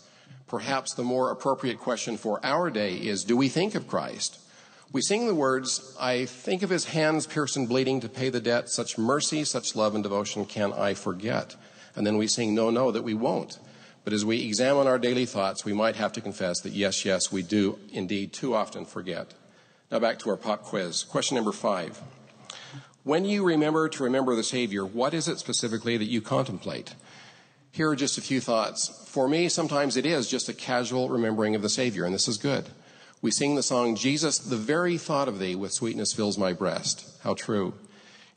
Perhaps 0.47 0.93
the 0.93 1.03
more 1.03 1.31
appropriate 1.31 1.79
question 1.79 2.17
for 2.17 2.39
our 2.45 2.69
day 2.69 2.95
is 2.95 3.23
do 3.23 3.35
we 3.35 3.49
think 3.49 3.75
of 3.75 3.87
Christ? 3.87 4.39
We 4.91 5.01
sing 5.01 5.27
the 5.27 5.35
words, 5.35 5.95
I 5.99 6.25
think 6.25 6.61
of 6.61 6.69
his 6.69 6.85
hands 6.85 7.27
pierced 7.27 7.57
and 7.57 7.67
bleeding 7.67 7.99
to 8.01 8.09
pay 8.09 8.29
the 8.29 8.39
debt. 8.39 8.69
Such 8.69 8.97
mercy, 8.97 9.43
such 9.43 9.75
love 9.75 9.95
and 9.95 10.03
devotion 10.03 10.45
can 10.45 10.71
I 10.71 10.93
forget. 10.93 11.55
And 11.95 12.05
then 12.05 12.17
we 12.17 12.27
sing, 12.27 12.53
no, 12.53 12.69
no, 12.69 12.91
that 12.91 13.03
we 13.03 13.13
won't. 13.13 13.59
But 14.03 14.13
as 14.13 14.23
we 14.23 14.45
examine 14.45 14.85
our 14.85 14.99
daily 14.99 15.25
thoughts, 15.25 15.65
we 15.65 15.73
might 15.73 15.95
have 15.95 16.13
to 16.13 16.21
confess 16.21 16.61
that 16.61 16.73
yes, 16.73 17.03
yes, 17.03 17.31
we 17.31 17.41
do 17.41 17.79
indeed 17.91 18.31
too 18.31 18.53
often 18.53 18.85
forget. 18.85 19.33
Now 19.91 19.99
back 19.99 20.19
to 20.19 20.29
our 20.29 20.37
pop 20.37 20.63
quiz. 20.63 21.03
Question 21.03 21.35
number 21.35 21.51
five. 21.51 22.01
When 23.03 23.25
you 23.25 23.43
remember 23.43 23.89
to 23.89 24.03
remember 24.03 24.35
the 24.35 24.43
Savior, 24.43 24.85
what 24.85 25.13
is 25.13 25.27
it 25.27 25.39
specifically 25.39 25.97
that 25.97 26.05
you 26.05 26.21
contemplate? 26.21 26.95
Here 27.75 27.89
are 27.89 27.95
just 27.97 28.17
a 28.17 28.21
few 28.21 28.39
thoughts. 28.39 29.03
For 29.09 29.27
me, 29.27 29.49
sometimes 29.49 29.97
it 29.97 30.05
is 30.05 30.29
just 30.29 30.47
a 30.47 30.53
casual 30.53 31.09
remembering 31.09 31.55
of 31.55 31.61
the 31.61 31.67
Savior, 31.67 32.05
and 32.05 32.15
this 32.15 32.29
is 32.29 32.37
good. 32.37 32.69
We 33.21 33.31
sing 33.31 33.55
the 33.55 33.63
song, 33.63 33.97
Jesus, 33.97 34.37
the 34.37 34.55
very 34.55 34.97
thought 34.97 35.27
of 35.27 35.39
thee 35.39 35.55
with 35.55 35.73
sweetness 35.73 36.13
fills 36.13 36.37
my 36.37 36.53
breast. 36.53 37.05
How 37.21 37.33
true. 37.33 37.73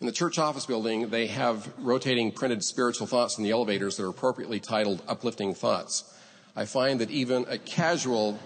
In 0.01 0.09
the 0.09 0.13
church 0.13 0.41
office 0.41 0.67
building, 0.67 1.11
they 1.11 1.29
have 1.29 1.73
rotating 1.79 2.33
printed 2.33 2.65
spiritual 2.65 3.07
thoughts 3.07 3.39
in 3.39 3.45
the 3.45 3.53
elevators 3.53 3.97
that 3.97 4.03
are 4.03 4.09
appropriately 4.09 4.59
titled 4.59 5.05
Uplifting 5.07 5.55
Thoughts. 5.55 6.13
I 6.57 6.65
find 6.65 7.01
that 7.01 7.13
even 7.13 7.47
a 7.49 7.59
casual 7.59 8.41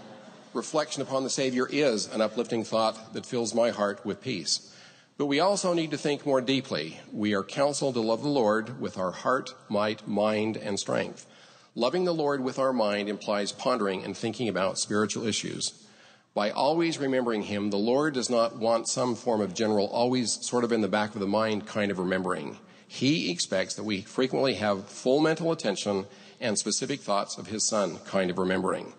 reflection 0.52 1.00
upon 1.00 1.24
the 1.24 1.30
Savior 1.30 1.66
is 1.70 2.06
an 2.12 2.20
uplifting 2.20 2.64
thought 2.64 3.14
that 3.14 3.24
fills 3.24 3.54
my 3.54 3.70
heart 3.70 4.04
with 4.04 4.20
peace. 4.20 4.71
But 5.18 5.26
we 5.26 5.40
also 5.40 5.74
need 5.74 5.90
to 5.90 5.98
think 5.98 6.24
more 6.24 6.40
deeply. 6.40 6.98
We 7.12 7.34
are 7.34 7.44
counseled 7.44 7.94
to 7.94 8.00
love 8.00 8.22
the 8.22 8.28
Lord 8.28 8.80
with 8.80 8.96
our 8.96 9.12
heart, 9.12 9.54
might, 9.68 10.08
mind, 10.08 10.56
and 10.56 10.78
strength. 10.78 11.26
Loving 11.74 12.04
the 12.04 12.14
Lord 12.14 12.42
with 12.42 12.58
our 12.58 12.72
mind 12.72 13.08
implies 13.08 13.52
pondering 13.52 14.04
and 14.04 14.16
thinking 14.16 14.48
about 14.48 14.78
spiritual 14.78 15.26
issues. 15.26 15.86
By 16.34 16.50
always 16.50 16.96
remembering 16.96 17.42
Him, 17.42 17.68
the 17.68 17.76
Lord 17.76 18.14
does 18.14 18.30
not 18.30 18.58
want 18.58 18.88
some 18.88 19.14
form 19.14 19.42
of 19.42 19.54
general, 19.54 19.86
always 19.88 20.38
sort 20.46 20.64
of 20.64 20.72
in 20.72 20.80
the 20.80 20.88
back 20.88 21.14
of 21.14 21.20
the 21.20 21.26
mind 21.26 21.66
kind 21.66 21.90
of 21.90 21.98
remembering. 21.98 22.58
He 22.88 23.30
expects 23.30 23.74
that 23.74 23.84
we 23.84 24.00
frequently 24.00 24.54
have 24.54 24.88
full 24.88 25.20
mental 25.20 25.52
attention 25.52 26.06
and 26.40 26.58
specific 26.58 27.00
thoughts 27.00 27.36
of 27.36 27.48
His 27.48 27.66
Son 27.66 27.98
kind 28.06 28.30
of 28.30 28.38
remembering. 28.38 28.94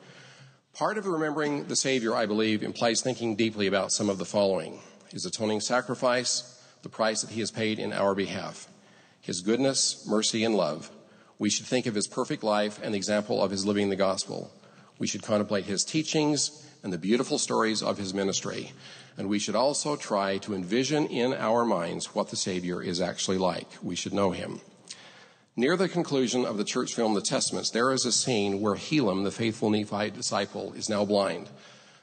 Part 0.74 1.00
of 1.00 1.08
remembering 1.08 1.66
the 1.66 1.76
Savior, 1.76 2.16
I 2.16 2.28
believe, 2.28 2.62
implies 2.62 3.02
thinking 3.02 3.36
deeply 3.36 3.66
about 3.66 3.92
some 3.92 4.10
of 4.10 4.20
the 4.20 4.26
following 4.26 4.80
His 5.14 5.28
atoning 5.28 5.62
sacrifice, 5.62 6.60
the 6.82 6.90
price 6.90 7.22
that 7.22 7.30
He 7.30 7.40
has 7.42 7.52
paid 7.52 7.78
in 7.78 7.94
our 7.94 8.16
behalf, 8.16 8.68
His 9.22 9.42
goodness, 9.42 10.08
mercy, 10.08 10.44
and 10.44 10.56
love. 10.56 10.90
We 11.38 11.52
should 11.52 11.68
think 11.68 11.86
of 11.86 11.94
His 11.94 12.08
perfect 12.08 12.44
life 12.44 12.80
and 12.82 12.94
the 12.94 12.98
example 12.98 13.42
of 13.42 13.52
His 13.52 13.64
living 13.64 13.90
the 13.90 13.96
gospel. 13.96 14.52
We 14.98 15.06
should 15.06 15.22
contemplate 15.22 15.66
His 15.66 15.86
teachings 15.86 16.68
and 16.82 16.92
the 16.92 16.98
beautiful 16.98 17.38
stories 17.38 17.84
of 17.84 18.00
His 18.00 18.12
ministry. 18.12 18.72
And 19.16 19.30
we 19.30 19.38
should 19.38 19.56
also 19.56 19.96
try 19.96 20.40
to 20.40 20.56
envision 20.56 21.06
in 21.06 21.36
our 21.36 21.64
minds 21.64 22.16
what 22.16 22.30
the 22.30 22.36
Savior 22.36 22.82
is 22.82 23.00
actually 23.00 23.38
like. 23.38 23.68
We 23.84 23.96
should 23.96 24.14
know 24.14 24.32
Him. 24.32 24.62
Near 25.56 25.78
the 25.78 25.88
conclusion 25.88 26.44
of 26.44 26.58
the 26.58 26.64
church 26.64 26.96
film 26.96 27.14
The 27.14 27.22
Testaments, 27.22 27.70
there 27.70 27.92
is 27.92 28.08
a 28.08 28.12
scene 28.12 28.62
where 28.62 28.74
Helam, 28.74 29.24
the 29.24 29.30
faithful 29.30 29.70
Nephite 29.70 30.16
disciple, 30.16 30.74
is 30.74 30.90
now 30.90 31.06
blind. 31.06 31.50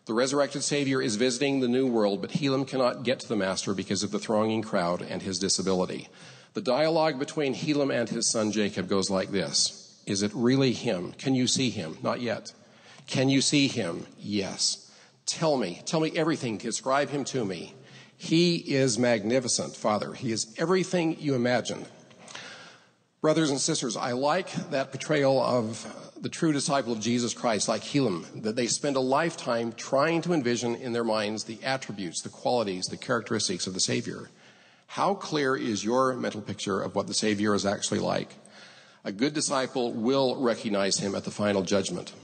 The 0.06 0.14
resurrected 0.14 0.62
Savior 0.62 1.02
is 1.02 1.16
visiting 1.16 1.60
the 1.60 1.68
new 1.68 1.86
world, 1.86 2.20
but 2.20 2.32
Helam 2.32 2.66
cannot 2.66 3.02
get 3.02 3.20
to 3.20 3.28
the 3.28 3.36
Master 3.36 3.74
because 3.74 4.02
of 4.02 4.10
the 4.10 4.18
thronging 4.18 4.62
crowd 4.62 5.02
and 5.02 5.22
his 5.22 5.38
disability. 5.38 6.08
The 6.54 6.62
dialogue 6.62 7.18
between 7.18 7.54
Helam 7.54 7.94
and 7.94 8.08
his 8.08 8.28
son 8.28 8.50
Jacob 8.50 8.88
goes 8.88 9.10
like 9.10 9.30
this 9.30 10.00
Is 10.06 10.22
it 10.22 10.32
really 10.34 10.72
him? 10.72 11.12
Can 11.12 11.34
you 11.34 11.46
see 11.46 11.70
him? 11.70 11.98
Not 12.02 12.20
yet. 12.20 12.52
Can 13.06 13.28
you 13.28 13.40
see 13.40 13.68
him? 13.68 14.06
Yes. 14.18 14.90
Tell 15.26 15.56
me, 15.56 15.80
tell 15.84 16.00
me 16.00 16.12
everything, 16.16 16.58
describe 16.58 17.10
him 17.10 17.24
to 17.26 17.44
me. 17.44 17.74
He 18.16 18.56
is 18.56 18.98
magnificent, 18.98 19.76
Father. 19.76 20.12
He 20.12 20.32
is 20.32 20.54
everything 20.58 21.16
you 21.20 21.34
imagined. 21.34 21.86
Brothers 23.20 23.50
and 23.50 23.60
sisters, 23.60 23.98
I 23.98 24.12
like 24.12 24.50
that 24.70 24.92
portrayal 24.92 25.42
of 25.42 26.10
the 26.18 26.30
true 26.30 26.54
disciple 26.54 26.94
of 26.94 27.00
Jesus 27.00 27.34
Christ, 27.34 27.68
like 27.68 27.82
Helam, 27.82 28.24
that 28.44 28.56
they 28.56 28.66
spend 28.66 28.96
a 28.96 29.00
lifetime 29.00 29.72
trying 29.72 30.22
to 30.22 30.32
envision 30.32 30.74
in 30.74 30.94
their 30.94 31.04
minds 31.04 31.44
the 31.44 31.58
attributes, 31.62 32.22
the 32.22 32.30
qualities, 32.30 32.86
the 32.86 32.96
characteristics 32.96 33.66
of 33.66 33.74
the 33.74 33.80
Savior. 33.80 34.30
How 34.86 35.12
clear 35.12 35.54
is 35.54 35.84
your 35.84 36.14
mental 36.14 36.40
picture 36.40 36.80
of 36.80 36.94
what 36.94 37.08
the 37.08 37.14
Savior 37.14 37.54
is 37.54 37.66
actually 37.66 38.00
like? 38.00 38.36
A 39.04 39.12
good 39.12 39.34
disciple 39.34 39.92
will 39.92 40.40
recognize 40.40 40.98
him 40.98 41.14
at 41.14 41.24
the 41.24 41.30
final 41.30 41.62
judgment. 41.62 42.14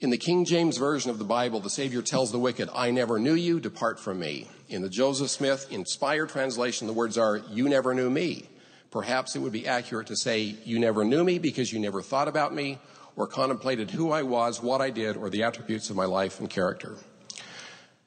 In 0.00 0.10
the 0.10 0.18
King 0.18 0.44
James 0.44 0.76
Version 0.76 1.12
of 1.12 1.20
the 1.20 1.24
Bible, 1.24 1.60
the 1.60 1.70
Savior 1.70 2.02
tells 2.02 2.32
the 2.32 2.40
wicked, 2.40 2.68
I 2.74 2.90
never 2.90 3.20
knew 3.20 3.34
you, 3.34 3.60
depart 3.60 4.00
from 4.00 4.18
me. 4.18 4.48
In 4.68 4.82
the 4.82 4.88
Joseph 4.88 5.30
Smith 5.30 5.68
inspired 5.70 6.30
translation, 6.30 6.88
the 6.88 6.92
words 6.92 7.16
are, 7.16 7.36
You 7.48 7.68
never 7.68 7.94
knew 7.94 8.10
me. 8.10 8.48
Perhaps 8.90 9.36
it 9.36 9.40
would 9.40 9.52
be 9.52 9.66
accurate 9.66 10.06
to 10.08 10.16
say, 10.16 10.56
You 10.64 10.78
never 10.78 11.04
knew 11.04 11.24
me 11.24 11.38
because 11.38 11.72
you 11.72 11.78
never 11.78 12.02
thought 12.02 12.28
about 12.28 12.54
me 12.54 12.78
or 13.16 13.26
contemplated 13.26 13.90
who 13.90 14.12
I 14.12 14.22
was, 14.22 14.62
what 14.62 14.80
I 14.80 14.90
did, 14.90 15.16
or 15.16 15.30
the 15.30 15.42
attributes 15.42 15.90
of 15.90 15.96
my 15.96 16.04
life 16.04 16.38
and 16.38 16.48
character. 16.48 16.96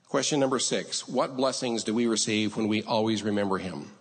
Question 0.08 0.40
number 0.40 0.60
six 0.60 1.08
What 1.08 1.38
blessings 1.38 1.84
do 1.84 1.94
we 1.94 2.08
receive 2.08 2.56
when 2.56 2.68
we 2.68 2.84
always 2.84 3.24
remember 3.24 3.58
Him? 3.58 3.92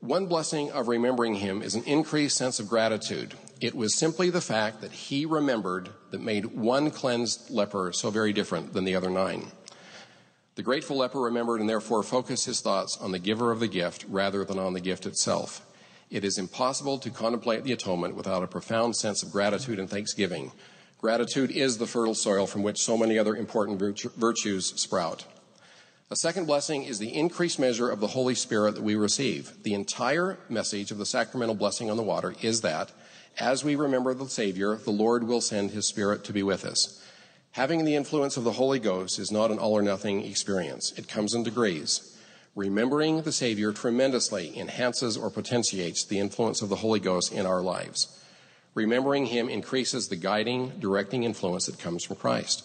One 0.00 0.26
blessing 0.26 0.70
of 0.70 0.88
remembering 0.88 1.36
Him 1.36 1.62
is 1.62 1.74
an 1.74 1.84
increased 1.84 2.36
sense 2.36 2.60
of 2.60 2.68
gratitude. 2.68 3.34
It 3.60 3.74
was 3.74 3.96
simply 3.96 4.30
the 4.30 4.40
fact 4.40 4.82
that 4.82 4.92
He 4.92 5.24
remembered 5.24 5.88
that 6.10 6.20
made 6.20 6.46
one 6.46 6.90
cleansed 6.90 7.50
leper 7.50 7.92
so 7.92 8.10
very 8.10 8.32
different 8.32 8.72
than 8.72 8.84
the 8.84 8.96
other 8.96 9.10
nine. 9.10 9.50
The 10.56 10.62
grateful 10.62 10.98
leper 10.98 11.20
remembered 11.20 11.60
and 11.60 11.68
therefore 11.68 12.04
focused 12.04 12.46
his 12.46 12.60
thoughts 12.60 12.96
on 12.98 13.10
the 13.10 13.18
giver 13.18 13.50
of 13.50 13.58
the 13.58 13.66
gift 13.66 14.04
rather 14.08 14.44
than 14.44 14.58
on 14.58 14.72
the 14.72 14.80
gift 14.80 15.04
itself. 15.04 15.63
It 16.14 16.22
is 16.22 16.38
impossible 16.38 16.98
to 16.98 17.10
contemplate 17.10 17.64
the 17.64 17.72
atonement 17.72 18.14
without 18.14 18.44
a 18.44 18.46
profound 18.46 18.94
sense 18.94 19.24
of 19.24 19.32
gratitude 19.32 19.80
and 19.80 19.90
thanksgiving. 19.90 20.52
Gratitude 21.00 21.50
is 21.50 21.78
the 21.78 21.88
fertile 21.88 22.14
soil 22.14 22.46
from 22.46 22.62
which 22.62 22.80
so 22.80 22.96
many 22.96 23.18
other 23.18 23.34
important 23.34 23.80
virtues 24.16 24.80
sprout. 24.80 25.24
A 26.12 26.16
second 26.16 26.46
blessing 26.46 26.84
is 26.84 27.00
the 27.00 27.12
increased 27.12 27.58
measure 27.58 27.90
of 27.90 27.98
the 27.98 28.06
Holy 28.06 28.36
Spirit 28.36 28.76
that 28.76 28.84
we 28.84 28.94
receive. 28.94 29.64
The 29.64 29.74
entire 29.74 30.38
message 30.48 30.92
of 30.92 30.98
the 30.98 31.04
sacramental 31.04 31.56
blessing 31.56 31.90
on 31.90 31.96
the 31.96 32.04
water 32.04 32.36
is 32.40 32.60
that 32.60 32.92
as 33.40 33.64
we 33.64 33.74
remember 33.74 34.14
the 34.14 34.28
Savior, 34.28 34.76
the 34.76 34.92
Lord 34.92 35.24
will 35.24 35.40
send 35.40 35.72
His 35.72 35.88
Spirit 35.88 36.22
to 36.26 36.32
be 36.32 36.44
with 36.44 36.64
us. 36.64 37.04
Having 37.50 37.86
the 37.86 37.96
influence 37.96 38.36
of 38.36 38.44
the 38.44 38.52
Holy 38.52 38.78
Ghost 38.78 39.18
is 39.18 39.32
not 39.32 39.50
an 39.50 39.58
all 39.58 39.72
or 39.72 39.82
nothing 39.82 40.24
experience. 40.24 40.92
It 40.92 41.08
comes 41.08 41.34
in 41.34 41.42
degrees. 41.42 42.13
Remembering 42.56 43.22
the 43.22 43.32
Savior 43.32 43.72
tremendously 43.72 44.56
enhances 44.56 45.16
or 45.16 45.28
potentiates 45.28 46.04
the 46.04 46.20
influence 46.20 46.62
of 46.62 46.68
the 46.68 46.76
Holy 46.76 47.00
Ghost 47.00 47.32
in 47.32 47.46
our 47.46 47.60
lives. 47.60 48.16
Remembering 48.74 49.26
Him 49.26 49.48
increases 49.48 50.06
the 50.06 50.14
guiding, 50.14 50.70
directing 50.78 51.24
influence 51.24 51.66
that 51.66 51.80
comes 51.80 52.04
from 52.04 52.14
Christ. 52.14 52.64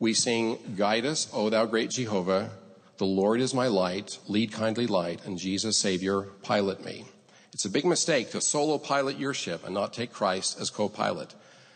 We 0.00 0.12
sing, 0.12 0.58
Guide 0.76 1.06
us, 1.06 1.28
O 1.32 1.50
thou 1.50 1.66
great 1.66 1.90
Jehovah. 1.90 2.50
The 2.98 3.06
Lord 3.06 3.40
is 3.40 3.54
my 3.54 3.68
light. 3.68 4.18
Lead 4.26 4.50
kindly 4.50 4.88
light. 4.88 5.24
And 5.24 5.38
Jesus, 5.38 5.78
Savior, 5.78 6.22
pilot 6.42 6.84
me. 6.84 7.04
It's 7.52 7.64
a 7.64 7.70
big 7.70 7.84
mistake 7.84 8.32
to 8.32 8.40
solo 8.40 8.76
pilot 8.78 9.20
your 9.20 9.34
ship 9.34 9.64
and 9.64 9.72
not 9.72 9.92
take 9.92 10.12
Christ 10.12 10.60
as 10.60 10.70
co 10.70 10.88
pilot. 10.88 11.32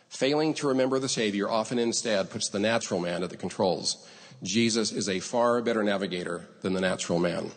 Failing 0.09 0.53
to 0.55 0.67
remember 0.67 0.99
the 0.99 1.09
Savior 1.09 1.49
often 1.49 1.79
instead 1.79 2.31
puts 2.31 2.49
the 2.49 2.59
natural 2.59 2.99
man 2.99 3.23
at 3.23 3.31
the 3.31 3.37
controls. 3.37 4.05
Jesus 4.43 4.93
is 4.93 5.09
a 5.09 5.21
far 5.21 5.63
better 5.63 5.83
navigator 5.83 6.49
than 6.61 6.73
the 6.73 6.81
natural 6.81 7.19
man. 7.19 7.53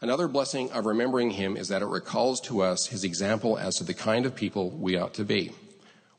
Another 0.00 0.28
blessing 0.28 0.70
of 0.72 0.84
remembering 0.84 1.30
him 1.30 1.56
is 1.56 1.68
that 1.68 1.80
it 1.80 1.86
recalls 1.86 2.40
to 2.42 2.60
us 2.60 2.86
his 2.86 3.02
example 3.02 3.56
as 3.56 3.76
to 3.76 3.84
the 3.84 3.94
kind 3.94 4.26
of 4.26 4.34
people 4.34 4.70
we 4.70 4.96
ought 4.96 5.14
to 5.14 5.24
be. 5.24 5.52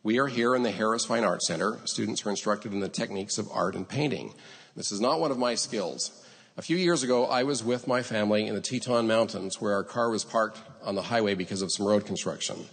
We 0.01 0.19
are 0.19 0.27
here 0.27 0.55
in 0.55 0.63
the 0.63 0.71
Harris 0.71 1.05
Fine 1.05 1.23
Arts 1.23 1.47
Center. 1.47 1.77
Students 1.85 2.25
are 2.25 2.31
instructed 2.31 2.73
in 2.73 2.79
the 2.79 2.89
techniques 2.89 3.37
of 3.37 3.49
art 3.51 3.75
and 3.75 3.87
painting. 3.87 4.33
This 4.75 4.91
is 4.91 4.99
not 4.99 5.19
one 5.19 5.31
of 5.31 5.37
my 5.37 5.53
skills. 5.53 6.25
A 6.57 6.63
few 6.63 6.75
years 6.75 7.03
ago, 7.03 7.25
I 7.25 7.43
was 7.43 7.63
with 7.63 7.87
my 7.87 8.01
family 8.01 8.47
in 8.47 8.55
the 8.55 8.61
Teton 8.61 9.05
Mountains 9.05 9.61
where 9.61 9.73
our 9.73 9.83
car 9.83 10.09
was 10.09 10.23
parked 10.23 10.57
on 10.81 10.95
the 10.95 11.03
highway 11.03 11.35
because 11.35 11.61
of 11.61 11.71
some 11.71 11.85
road 11.85 12.05
construction. 12.05 12.65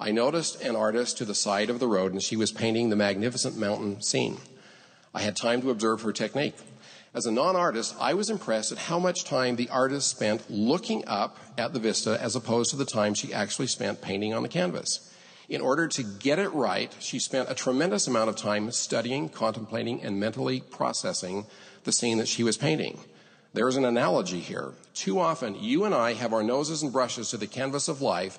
I 0.00 0.10
noticed 0.10 0.60
an 0.60 0.74
artist 0.74 1.18
to 1.18 1.24
the 1.24 1.34
side 1.34 1.70
of 1.70 1.78
the 1.78 1.86
road 1.86 2.10
and 2.10 2.20
she 2.20 2.34
was 2.34 2.50
painting 2.50 2.90
the 2.90 2.96
magnificent 2.96 3.56
mountain 3.56 4.02
scene. 4.02 4.38
I 5.14 5.20
had 5.20 5.36
time 5.36 5.60
to 5.62 5.70
observe 5.70 6.02
her 6.02 6.12
technique. 6.12 6.56
As 7.14 7.26
a 7.26 7.32
non 7.32 7.54
artist, 7.54 7.94
I 8.00 8.14
was 8.14 8.30
impressed 8.30 8.72
at 8.72 8.78
how 8.78 8.98
much 8.98 9.24
time 9.24 9.56
the 9.56 9.68
artist 9.68 10.08
spent 10.08 10.50
looking 10.50 11.06
up 11.06 11.36
at 11.58 11.74
the 11.74 11.78
vista 11.78 12.18
as 12.20 12.34
opposed 12.34 12.70
to 12.70 12.76
the 12.76 12.86
time 12.86 13.12
she 13.12 13.34
actually 13.34 13.66
spent 13.66 14.00
painting 14.00 14.32
on 14.32 14.42
the 14.42 14.48
canvas. 14.48 15.12
In 15.50 15.60
order 15.60 15.86
to 15.88 16.02
get 16.02 16.38
it 16.38 16.48
right, 16.54 16.94
she 16.98 17.18
spent 17.18 17.50
a 17.50 17.54
tremendous 17.54 18.06
amount 18.06 18.30
of 18.30 18.36
time 18.36 18.70
studying, 18.70 19.28
contemplating, 19.28 20.02
and 20.02 20.18
mentally 20.18 20.60
processing 20.60 21.44
the 21.84 21.92
scene 21.92 22.16
that 22.16 22.28
she 22.28 22.42
was 22.42 22.56
painting. 22.56 22.98
There's 23.52 23.76
an 23.76 23.84
analogy 23.84 24.40
here. 24.40 24.72
Too 24.94 25.20
often, 25.20 25.62
you 25.62 25.84
and 25.84 25.94
I 25.94 26.14
have 26.14 26.32
our 26.32 26.42
noses 26.42 26.82
and 26.82 26.90
brushes 26.90 27.28
to 27.30 27.36
the 27.36 27.46
canvas 27.46 27.88
of 27.88 28.00
life, 28.00 28.38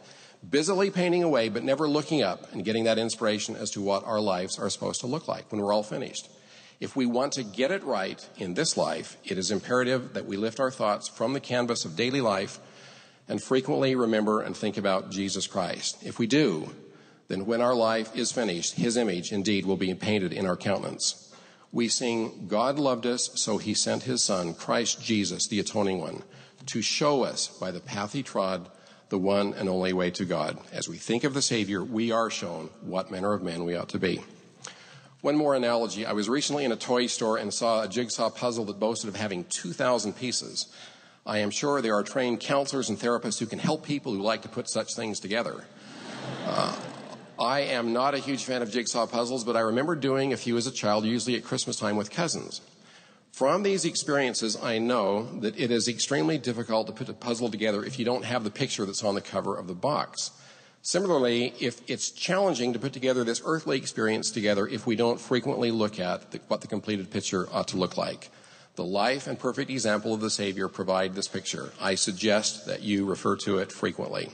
busily 0.50 0.90
painting 0.90 1.22
away, 1.22 1.50
but 1.50 1.64
never 1.64 1.88
looking 1.88 2.24
up 2.24 2.52
and 2.52 2.66
getting 2.66 2.86
that 2.86 2.98
inspiration 2.98 3.56
as 3.56 3.70
to 3.72 3.82
what 3.82 4.04
our 4.06 4.20
lives 4.20 4.58
are 4.58 4.72
supposed 4.72 5.02
to 5.02 5.08
look 5.08 5.28
like 5.28 5.52
when 5.52 5.62
we're 5.62 5.72
all 5.74 5.84
finished. 5.84 6.30
If 6.84 6.98
we 6.98 7.06
want 7.06 7.32
to 7.34 7.44
get 7.44 7.72
it 7.72 7.82
right 7.86 8.20
in 8.36 8.56
this 8.56 8.76
life, 8.76 9.16
it 9.24 9.38
is 9.38 9.52
imperative 9.52 10.16
that 10.16 10.26
we 10.26 10.36
lift 10.36 10.60
our 10.60 10.70
thoughts 10.70 11.08
from 11.08 11.32
the 11.32 11.40
canvas 11.40 11.86
of 11.86 11.96
daily 11.96 12.20
life 12.20 12.60
and 13.26 13.42
frequently 13.42 13.96
remember 13.96 14.42
and 14.42 14.54
think 14.54 14.76
about 14.76 15.10
Jesus 15.10 15.48
Christ. 15.48 15.96
If 16.04 16.20
we 16.20 16.28
do, 16.28 16.76
then 17.30 17.46
when 17.46 17.62
our 17.62 17.74
life 17.74 18.14
is 18.14 18.34
finished, 18.34 18.74
His 18.74 18.98
image 18.98 19.32
indeed 19.32 19.66
will 19.66 19.78
be 19.78 19.94
painted 19.94 20.34
in 20.34 20.46
our 20.46 20.58
countenance. 20.58 21.34
We 21.72 21.88
sing, 21.88 22.48
God 22.50 22.78
loved 22.78 23.06
us, 23.06 23.30
so 23.36 23.60
He 23.60 23.74
sent 23.74 24.04
His 24.04 24.22
Son, 24.22 24.54
Christ 24.54 25.02
Jesus, 25.02 25.48
the 25.48 25.62
atoning 25.62 26.02
one, 26.02 26.24
to 26.66 26.82
show 26.82 27.24
us 27.24 27.48
by 27.48 27.72
the 27.72 27.80
path 27.80 28.12
He 28.12 28.24
trod 28.24 28.70
the 29.08 29.18
one 29.18 29.54
and 29.54 29.70
only 29.70 29.94
way 29.94 30.12
to 30.12 30.26
God. 30.26 30.60
As 30.74 30.90
we 30.90 30.98
think 30.98 31.24
of 31.24 31.34
the 31.34 31.42
Savior, 31.42 31.82
we 31.82 32.12
are 32.12 32.30
shown 32.30 32.72
what 32.82 33.10
manner 33.10 33.32
of 33.32 33.42
man 33.42 33.64
we 33.64 33.78
ought 33.78 33.88
to 33.88 34.00
be. 34.00 34.20
One 35.24 35.38
more 35.38 35.56
analogy. 35.56 36.06
I 36.06 36.12
was 36.12 36.28
recently 36.28 36.66
in 36.66 36.74
a 36.74 36.76
toy 36.76 37.08
store 37.08 37.38
and 37.38 37.54
saw 37.54 37.82
a 37.82 37.88
jigsaw 37.88 38.30
puzzle 38.30 38.66
that 38.66 38.78
boasted 38.78 39.08
of 39.08 39.16
having 39.16 39.46
2,000 39.46 40.12
pieces. 40.18 40.68
I 41.26 41.38
am 41.38 41.50
sure 41.50 41.82
there 41.82 41.96
are 41.96 42.04
trained 42.04 42.42
counselors 42.42 42.90
and 42.90 43.00
therapists 43.00 43.40
who 43.40 43.46
can 43.46 43.60
help 43.60 43.86
people 43.86 44.12
who 44.12 44.22
like 44.22 44.42
to 44.42 44.50
put 44.50 44.70
such 44.70 44.96
things 44.96 45.22
together. 45.22 45.64
Uh, 46.46 46.76
I 47.40 47.62
am 47.62 47.94
not 47.94 48.14
a 48.14 48.18
huge 48.18 48.44
fan 48.44 48.62
of 48.62 48.70
jigsaw 48.70 49.08
puzzles, 49.08 49.46
but 49.46 49.56
I 49.56 49.62
remember 49.62 49.96
doing 49.96 50.34
a 50.34 50.38
few 50.38 50.58
as 50.58 50.68
a 50.68 50.72
child, 50.72 51.06
usually 51.06 51.38
at 51.38 51.46
Christmas 51.46 51.78
time 51.78 51.96
with 51.96 52.12
cousins. 52.12 52.60
From 53.32 53.64
these 53.64 53.86
experiences, 53.86 54.62
I 54.62 54.78
know 54.78 55.40
that 55.40 55.58
it 55.58 55.72
is 55.72 55.88
extremely 55.88 56.38
difficult 56.38 56.88
to 56.88 56.94
put 56.94 57.08
a 57.08 57.14
puzzle 57.14 57.50
together 57.50 57.86
if 57.86 57.98
you 57.98 58.04
don't 58.04 58.26
have 58.26 58.44
the 58.44 58.52
picture 58.52 58.86
that's 58.86 59.06
on 59.06 59.16
the 59.16 59.22
cover 59.22 59.56
of 59.56 59.68
the 59.68 59.74
box. 59.74 60.32
Similarly, 60.86 61.54
if 61.62 61.82
it's 61.90 62.12
challenging 62.12 62.74
to 62.74 62.80
put 62.80 62.92
together 62.92 63.24
this 63.24 63.42
earthly 63.46 63.78
experience 63.78 64.30
together 64.32 64.68
if 64.68 64.86
we 64.86 64.98
don't 64.98 65.18
frequently 65.18 65.72
look 65.72 65.98
at 65.98 66.32
the, 66.32 66.42
what 66.50 66.60
the 66.60 66.68
completed 66.68 67.10
picture 67.10 67.48
ought 67.54 67.70
to 67.70 67.78
look 67.78 67.96
like. 67.96 68.30
The 68.76 68.84
life 68.84 69.26
and 69.26 69.40
perfect 69.40 69.72
example 69.72 70.14
of 70.14 70.20
the 70.20 70.30
Savior 70.30 70.68
provide 70.68 71.16
this 71.16 71.30
picture. 71.30 71.72
I 71.80 71.96
suggest 71.96 72.66
that 72.66 72.82
you 72.82 73.06
refer 73.06 73.38
to 73.38 73.60
it 73.60 73.72
frequently. 73.72 74.32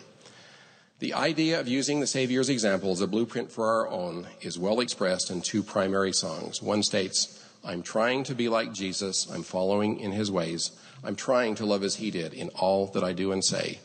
The 0.98 1.14
idea 1.14 1.60
of 1.60 1.68
using 1.68 2.00
the 2.00 2.08
Savior's 2.08 2.50
example 2.50 2.92
as 2.92 3.02
a 3.02 3.08
blueprint 3.08 3.52
for 3.52 3.68
our 3.68 3.88
own 3.88 4.26
is 4.42 4.58
well 4.58 4.80
expressed 4.80 5.30
in 5.30 5.42
two 5.42 5.62
primary 5.62 6.14
songs. 6.14 6.64
One 6.64 6.82
states, 6.82 7.48
I'm 7.64 7.84
trying 7.84 8.24
to 8.24 8.34
be 8.34 8.50
like 8.50 8.74
Jesus, 8.74 9.30
I'm 9.32 9.44
following 9.44 10.00
in 10.00 10.14
his 10.14 10.32
ways, 10.32 10.72
I'm 11.04 11.16
trying 11.16 11.54
to 11.56 11.66
love 11.68 11.84
as 11.84 11.98
he 11.98 12.10
did 12.10 12.34
in 12.34 12.50
all 12.56 12.88
that 12.88 13.04
I 13.04 13.14
do 13.14 13.32
and 13.32 13.46
say. 13.46 13.80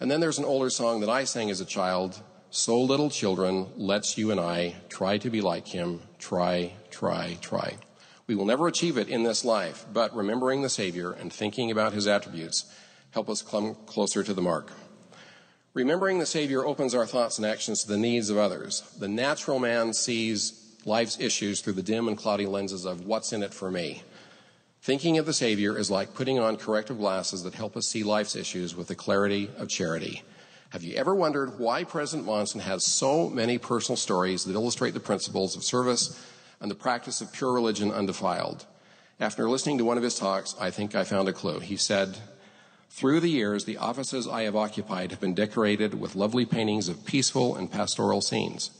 And 0.00 0.10
then 0.10 0.20
there's 0.20 0.38
an 0.38 0.46
older 0.46 0.70
song 0.70 1.00
that 1.00 1.10
I 1.10 1.24
sang 1.24 1.50
as 1.50 1.60
a 1.60 1.66
child, 1.66 2.22
So 2.48 2.80
Little 2.80 3.10
Children, 3.10 3.66
Let's 3.76 4.16
You 4.16 4.30
and 4.30 4.40
I 4.40 4.76
Try 4.88 5.18
to 5.18 5.28
Be 5.28 5.42
Like 5.42 5.68
Him, 5.68 6.00
Try, 6.18 6.72
Try, 6.90 7.36
Try. 7.42 7.76
We 8.26 8.34
will 8.34 8.46
never 8.46 8.66
achieve 8.66 8.96
it 8.96 9.08
in 9.08 9.24
this 9.24 9.44
life, 9.44 9.84
but 9.92 10.16
remembering 10.16 10.62
the 10.62 10.70
Savior 10.70 11.12
and 11.12 11.30
thinking 11.30 11.70
about 11.70 11.92
his 11.92 12.06
attributes 12.06 12.64
help 13.10 13.28
us 13.28 13.42
come 13.42 13.74
closer 13.84 14.22
to 14.22 14.32
the 14.32 14.40
mark. 14.40 14.72
Remembering 15.74 16.18
the 16.18 16.26
Savior 16.26 16.64
opens 16.64 16.94
our 16.94 17.06
thoughts 17.06 17.36
and 17.36 17.46
actions 17.46 17.82
to 17.82 17.88
the 17.88 17.98
needs 17.98 18.30
of 18.30 18.38
others. 18.38 18.82
The 18.98 19.08
natural 19.08 19.58
man 19.58 19.92
sees 19.92 20.76
life's 20.86 21.20
issues 21.20 21.60
through 21.60 21.74
the 21.74 21.82
dim 21.82 22.08
and 22.08 22.16
cloudy 22.16 22.46
lenses 22.46 22.86
of 22.86 23.04
what's 23.04 23.34
in 23.34 23.42
it 23.42 23.52
for 23.52 23.70
me. 23.70 24.02
Thinking 24.82 25.18
of 25.18 25.26
the 25.26 25.34
Savior 25.34 25.76
is 25.76 25.90
like 25.90 26.14
putting 26.14 26.38
on 26.38 26.56
corrective 26.56 26.96
glasses 26.96 27.42
that 27.42 27.52
help 27.54 27.76
us 27.76 27.86
see 27.86 28.02
life's 28.02 28.34
issues 28.34 28.74
with 28.74 28.88
the 28.88 28.94
clarity 28.94 29.50
of 29.58 29.68
charity. 29.68 30.22
Have 30.70 30.82
you 30.82 30.94
ever 30.94 31.14
wondered 31.14 31.58
why 31.58 31.84
President 31.84 32.26
Monson 32.26 32.62
has 32.62 32.86
so 32.86 33.28
many 33.28 33.58
personal 33.58 33.98
stories 33.98 34.44
that 34.44 34.54
illustrate 34.54 34.94
the 34.94 35.00
principles 35.00 35.54
of 35.54 35.64
service 35.64 36.18
and 36.62 36.70
the 36.70 36.74
practice 36.74 37.20
of 37.20 37.30
pure 37.30 37.52
religion 37.52 37.92
undefiled? 37.92 38.64
After 39.20 39.50
listening 39.50 39.76
to 39.76 39.84
one 39.84 39.98
of 39.98 40.02
his 40.02 40.18
talks, 40.18 40.56
I 40.58 40.70
think 40.70 40.94
I 40.94 41.04
found 41.04 41.28
a 41.28 41.34
clue. 41.34 41.60
He 41.60 41.76
said, 41.76 42.16
through 42.88 43.20
the 43.20 43.28
years, 43.28 43.66
the 43.66 43.76
offices 43.76 44.26
I 44.26 44.44
have 44.44 44.56
occupied 44.56 45.10
have 45.10 45.20
been 45.20 45.34
decorated 45.34 46.00
with 46.00 46.16
lovely 46.16 46.46
paintings 46.46 46.88
of 46.88 47.04
peaceful 47.04 47.54
and 47.54 47.70
pastoral 47.70 48.22
scenes. 48.22 48.70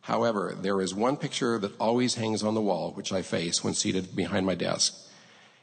However, 0.00 0.56
there 0.58 0.80
is 0.80 0.94
one 0.94 1.18
picture 1.18 1.58
that 1.58 1.78
always 1.78 2.14
hangs 2.14 2.42
on 2.42 2.54
the 2.54 2.62
wall, 2.62 2.92
which 2.92 3.12
I 3.12 3.20
face 3.20 3.62
when 3.62 3.74
seated 3.74 4.16
behind 4.16 4.46
my 4.46 4.54
desk. 4.54 5.08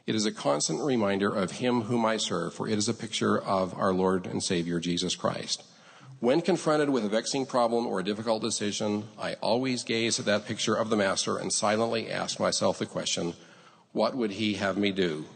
It 0.08 0.14
is 0.14 0.24
a 0.24 0.32
constant 0.32 0.80
reminder 0.80 1.28
of 1.28 1.50
Him 1.50 1.82
whom 1.82 2.06
I 2.06 2.16
serve, 2.16 2.54
for 2.54 2.66
it 2.66 2.78
is 2.78 2.88
a 2.88 2.94
picture 2.94 3.36
of 3.36 3.74
our 3.78 3.92
Lord 3.92 4.26
and 4.26 4.42
Savior 4.42 4.80
Jesus 4.80 5.14
Christ. 5.14 5.62
When 6.18 6.40
confronted 6.40 6.88
with 6.88 7.04
a 7.04 7.10
vexing 7.10 7.44
problem 7.44 7.86
or 7.86 8.00
a 8.00 8.02
difficult 8.02 8.40
decision, 8.40 9.04
I 9.20 9.34
always 9.34 9.84
gaze 9.84 10.18
at 10.18 10.24
that 10.24 10.46
picture 10.46 10.74
of 10.74 10.88
the 10.88 10.96
Master 10.96 11.36
and 11.36 11.52
silently 11.52 12.10
ask 12.10 12.40
myself 12.40 12.78
the 12.78 12.86
question, 12.86 13.34
What 13.92 14.16
would 14.16 14.30
He 14.30 14.54
have 14.54 14.78
me 14.78 14.92
do? 14.92 15.26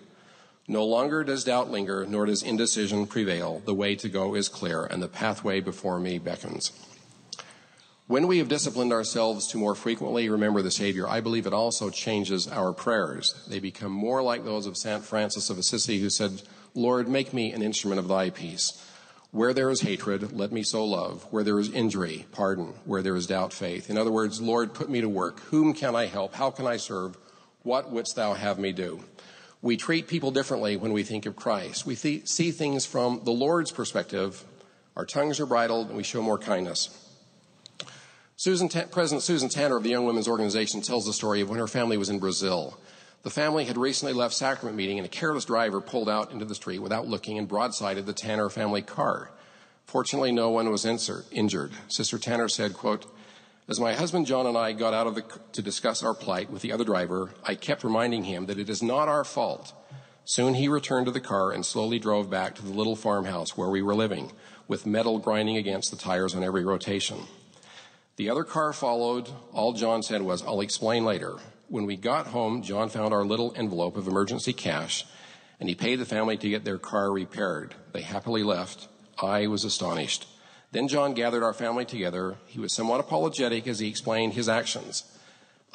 No 0.67 0.87
longer 0.87 1.23
does 1.23 1.45
doubt 1.45 1.71
linger, 1.71 2.07
nor 2.07 2.25
does 2.25 2.43
indecision 2.43 3.07
prevail. 3.07 3.61
The 3.67 3.75
way 3.75 3.95
to 3.97 4.09
go 4.09 4.35
is 4.35 4.49
clear, 4.49 4.87
and 4.87 5.03
the 5.03 5.07
pathway 5.07 5.61
before 5.61 6.01
me 6.01 6.19
beckons. 6.19 6.73
When 8.13 8.27
we 8.27 8.37
have 8.41 8.49
disciplined 8.49 8.93
ourselves 8.93 9.47
to 9.47 9.57
more 9.57 9.75
frequently 9.75 10.29
remember 10.29 10.61
the 10.61 10.71
Savior, 10.71 11.09
I 11.09 11.23
believe 11.23 11.47
it 11.47 11.55
also 11.55 11.89
changes 11.89 12.47
our 12.47 12.75
prayers. 12.75 13.43
They 13.49 13.59
become 13.59 13.91
more 13.91 14.23
like 14.23 14.45
those 14.45 14.67
of 14.67 14.77
St. 14.77 15.03
Francis 15.03 15.49
of 15.49 15.57
Assisi, 15.57 15.99
who 15.99 16.11
said, 16.11 16.43
Lord, 16.75 17.09
make 17.09 17.33
me 17.33 17.53
an 17.53 17.63
instrument 17.63 17.99
of 17.99 18.09
thy 18.09 18.29
peace. 18.29 18.87
Where 19.31 19.55
there 19.55 19.71
is 19.71 19.81
hatred, 19.81 20.31
let 20.31 20.53
me 20.53 20.63
so 20.63 20.85
love. 20.85 21.27
Where 21.31 21.43
there 21.43 21.59
is 21.59 21.71
injury, 21.71 22.27
pardon. 22.33 22.75
Where 22.85 23.01
there 23.01 23.17
is 23.17 23.29
doubt, 23.29 23.55
faith. 23.55 23.89
In 23.89 23.97
other 23.97 24.13
words, 24.13 24.43
Lord, 24.43 24.75
put 24.75 24.91
me 24.91 25.01
to 25.01 25.09
work. 25.09 25.41
Whom 25.45 25.73
can 25.73 25.97
I 25.97 26.05
help? 26.05 26.35
How 26.35 26.51
can 26.51 26.67
I 26.67 26.77
serve? 26.77 27.17
What 27.63 27.91
wouldst 27.91 28.15
thou 28.15 28.35
have 28.35 28.59
me 28.59 28.73
do? 28.73 29.03
We 29.63 29.79
treat 29.79 30.07
people 30.07 30.33
differently 30.33 30.77
when 30.77 30.93
we 30.93 31.03
think 31.03 31.25
of 31.25 31.35
Christ. 31.35 31.87
We 31.87 31.97
th- 31.97 32.29
see 32.29 32.51
things 32.51 32.85
from 32.85 33.23
the 33.25 33.31
Lord's 33.31 33.73
perspective. 33.73 34.45
Our 34.99 35.07
tongues 35.07 35.41
are 35.41 35.47
bridled 35.47 35.89
and 35.89 35.97
we 35.97 36.03
show 36.03 36.21
more 36.21 36.37
kindness. 36.37 36.99
Susan 38.43 38.69
President 38.69 39.23
Susan 39.23 39.49
Tanner 39.49 39.77
of 39.77 39.85
the 39.85 39.91
Young 39.91 40.05
Women's 40.05 40.27
Organization 40.27 40.81
tells 40.81 41.07
the 41.07 41.13
story 41.13 41.43
of 41.43 41.49
when 41.49 41.61
her 41.61 41.69
family 41.69 41.97
was 41.97 42.11
in 42.11 42.19
Brazil. 42.19 42.77
The 43.23 43.31
family 43.31 43.67
had 43.67 43.79
recently 43.79 44.15
left 44.15 44.35
sacrament 44.35 44.77
meeting 44.77 44.99
and 44.99 45.07
a 45.07 45.09
careless 45.09 45.45
driver 45.45 45.81
pulled 45.81 46.09
out 46.09 46.33
into 46.33 46.45
the 46.45 46.57
street 46.57 46.81
without 46.81 47.07
looking 47.07 47.39
and 47.39 47.49
broadsided 47.49 48.05
the 48.05 48.13
Tanner 48.13 48.51
family 48.51 48.83
car. 48.83 49.31
Fortunately, 49.85 50.33
no 50.33 50.51
one 50.51 50.73
was 50.73 50.85
injured. 50.85 51.71
Sister 51.87 52.19
Tanner 52.19 52.49
said, 52.49 52.75
quote, 52.75 53.07
as 53.69 53.79
my 53.79 53.95
husband 53.95 54.27
John 54.27 54.49
and 54.49 54.59
I 54.59 54.73
got 54.73 54.93
out 54.93 55.07
of 55.07 55.15
the, 55.15 55.23
to 55.53 55.63
discuss 55.63 56.03
our 56.03 56.13
plight 56.13 56.51
with 56.51 56.63
the 56.63 56.73
other 56.73 56.83
driver, 56.83 57.31
I 57.45 57.55
kept 57.55 57.85
reminding 57.85 58.25
him 58.25 58.47
that 58.47 58.59
it 58.59 58.69
is 58.69 58.83
not 58.83 59.07
our 59.07 59.23
fault. 59.23 59.73
Soon 60.25 60.55
he 60.55 60.67
returned 60.67 61.07
to 61.07 61.13
the 61.13 61.21
car 61.21 61.53
and 61.53 61.65
slowly 61.65 62.01
drove 62.01 62.29
back 62.29 62.57
to 62.57 62.63
the 62.63 62.75
little 62.75 62.97
farmhouse 62.97 63.57
where 63.57 63.71
we 63.71 63.83
were 63.83 63.95
living, 63.95 64.33
with 64.67 64.85
metal 64.85 65.21
grinding 65.21 65.59
against 65.59 65.93
the 65.93 65.97
tires 65.97 66.35
on 66.35 66.43
every 66.43 66.65
rotation. 66.65 67.19
The 68.23 68.31
other 68.31 68.45
car 68.45 68.73
followed. 68.73 69.29
All 69.53 69.73
John 69.73 70.01
said 70.01 70.23
was, 70.23 70.45
I'll 70.45 70.61
explain 70.61 71.05
later. 71.05 71.39
When 71.67 71.87
we 71.87 71.97
got 71.97 72.29
home, 72.29 72.63
John 72.63 72.89
found 72.89 73.13
our 73.13 73.25
little 73.25 73.53
envelope 73.57 73.97
of 73.97 74.07
emergency 74.07 74.53
cash, 74.53 75.05
and 75.59 75.69
he 75.69 75.75
paid 75.75 75.97
the 75.97 76.05
family 76.05 76.37
to 76.37 76.49
get 76.49 76.65
their 76.65 76.79
car 76.79 77.11
repaired. 77.11 77.75
They 77.93 78.03
happily 78.03 78.45
left. 78.45 78.87
I 79.21 79.49
was 79.49 79.65
astonished. 79.65 80.29
Then 80.71 80.87
John 80.87 81.15
gathered 81.15 81.43
our 81.43 81.53
family 81.53 81.85
together. 81.85 82.37
He 82.47 82.61
was 82.61 82.73
somewhat 82.73 83.01
apologetic 83.01 83.67
as 83.67 83.81
he 83.81 83.89
explained 83.89 84.35
his 84.35 84.49
actions. 84.49 85.03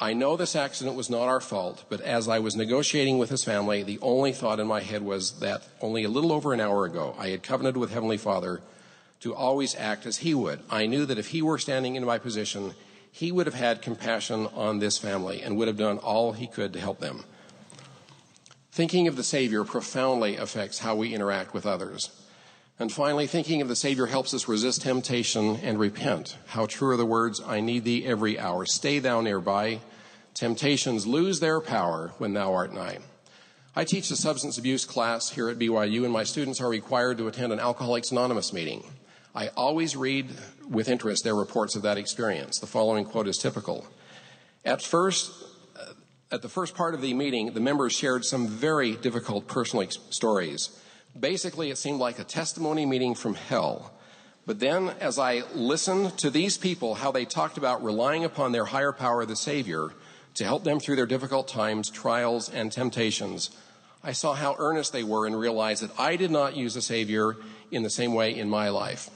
I 0.00 0.14
know 0.14 0.34
this 0.34 0.56
accident 0.56 0.96
was 0.96 1.10
not 1.10 1.28
our 1.28 1.42
fault, 1.42 1.84
but 1.90 2.00
as 2.00 2.30
I 2.30 2.38
was 2.38 2.56
negotiating 2.56 3.18
with 3.18 3.28
his 3.28 3.44
family, 3.44 3.82
the 3.82 3.98
only 4.00 4.32
thought 4.32 4.58
in 4.58 4.66
my 4.66 4.80
head 4.80 5.02
was 5.02 5.40
that 5.40 5.68
only 5.82 6.02
a 6.02 6.08
little 6.08 6.32
over 6.32 6.54
an 6.54 6.60
hour 6.60 6.86
ago, 6.86 7.14
I 7.18 7.28
had 7.28 7.42
covenanted 7.42 7.76
with 7.76 7.92
Heavenly 7.92 8.16
Father 8.16 8.62
to 9.20 9.34
always 9.34 9.74
act 9.74 10.06
as 10.06 10.18
He 10.18 10.34
would. 10.34 10.60
I 10.70 10.86
knew 10.86 11.06
that 11.06 11.18
if 11.18 11.28
He 11.28 11.42
were 11.42 11.58
standing 11.58 11.96
in 11.96 12.04
my 12.04 12.18
position, 12.18 12.74
He 13.10 13.32
would 13.32 13.46
have 13.46 13.54
had 13.54 13.82
compassion 13.82 14.46
on 14.54 14.78
this 14.78 14.98
family 14.98 15.42
and 15.42 15.56
would 15.56 15.68
have 15.68 15.76
done 15.76 15.98
all 15.98 16.32
He 16.32 16.46
could 16.46 16.72
to 16.72 16.80
help 16.80 17.00
them. 17.00 17.24
Thinking 18.72 19.08
of 19.08 19.16
the 19.16 19.24
Savior 19.24 19.64
profoundly 19.64 20.36
affects 20.36 20.78
how 20.78 20.94
we 20.94 21.12
interact 21.12 21.52
with 21.52 21.66
others. 21.66 22.10
And 22.78 22.92
finally, 22.92 23.26
thinking 23.26 23.60
of 23.60 23.66
the 23.66 23.74
Savior 23.74 24.06
helps 24.06 24.32
us 24.32 24.46
resist 24.46 24.82
temptation 24.82 25.56
and 25.56 25.80
repent. 25.80 26.36
How 26.46 26.66
true 26.66 26.90
are 26.90 26.96
the 26.96 27.04
words, 27.04 27.40
I 27.44 27.60
need 27.60 27.82
thee 27.82 28.06
every 28.06 28.38
hour. 28.38 28.64
Stay 28.66 29.00
thou 29.00 29.20
nearby. 29.20 29.80
Temptations 30.32 31.04
lose 31.04 31.40
their 31.40 31.60
power 31.60 32.12
when 32.18 32.34
thou 32.34 32.54
art 32.54 32.72
nigh. 32.72 32.98
I 33.74 33.82
teach 33.82 34.10
a 34.12 34.16
substance 34.16 34.58
abuse 34.58 34.84
class 34.84 35.30
here 35.30 35.48
at 35.48 35.58
BYU, 35.58 36.04
and 36.04 36.12
my 36.12 36.22
students 36.22 36.60
are 36.60 36.68
required 36.68 37.18
to 37.18 37.26
attend 37.26 37.52
an 37.52 37.58
Alcoholics 37.58 38.12
Anonymous 38.12 38.52
meeting. 38.52 38.84
I 39.34 39.48
always 39.48 39.96
read 39.96 40.30
with 40.68 40.88
interest 40.88 41.24
their 41.24 41.34
reports 41.34 41.76
of 41.76 41.82
that 41.82 41.98
experience. 41.98 42.58
The 42.58 42.66
following 42.66 43.04
quote 43.04 43.28
is 43.28 43.38
typical. 43.38 43.86
At 44.64 44.82
first, 44.82 45.30
uh, 45.78 45.92
at 46.32 46.42
the 46.42 46.48
first 46.48 46.74
part 46.74 46.94
of 46.94 47.00
the 47.00 47.14
meeting, 47.14 47.52
the 47.52 47.60
members 47.60 47.92
shared 47.92 48.24
some 48.24 48.48
very 48.48 48.96
difficult 48.96 49.46
personal 49.46 49.88
stories. 50.10 50.70
Basically, 51.18 51.70
it 51.70 51.78
seemed 51.78 52.00
like 52.00 52.18
a 52.18 52.24
testimony 52.24 52.86
meeting 52.86 53.14
from 53.14 53.34
hell. 53.34 53.92
But 54.46 54.60
then, 54.60 54.94
as 55.00 55.18
I 55.18 55.42
listened 55.54 56.16
to 56.18 56.30
these 56.30 56.56
people, 56.56 56.94
how 56.94 57.12
they 57.12 57.26
talked 57.26 57.58
about 57.58 57.84
relying 57.84 58.24
upon 58.24 58.52
their 58.52 58.64
higher 58.64 58.92
power, 58.92 59.26
the 59.26 59.36
Savior, 59.36 59.90
to 60.34 60.44
help 60.44 60.64
them 60.64 60.80
through 60.80 60.96
their 60.96 61.06
difficult 61.06 61.48
times, 61.48 61.90
trials, 61.90 62.48
and 62.48 62.72
temptations, 62.72 63.50
I 64.02 64.12
saw 64.12 64.34
how 64.34 64.54
earnest 64.58 64.92
they 64.92 65.02
were 65.02 65.26
and 65.26 65.38
realized 65.38 65.82
that 65.82 65.98
I 65.98 66.16
did 66.16 66.30
not 66.30 66.56
use 66.56 66.74
the 66.74 66.80
Savior 66.80 67.36
in 67.70 67.82
the 67.82 67.90
same 67.90 68.14
way 68.14 68.34
in 68.34 68.48
my 68.48 68.68
life. 68.68 69.10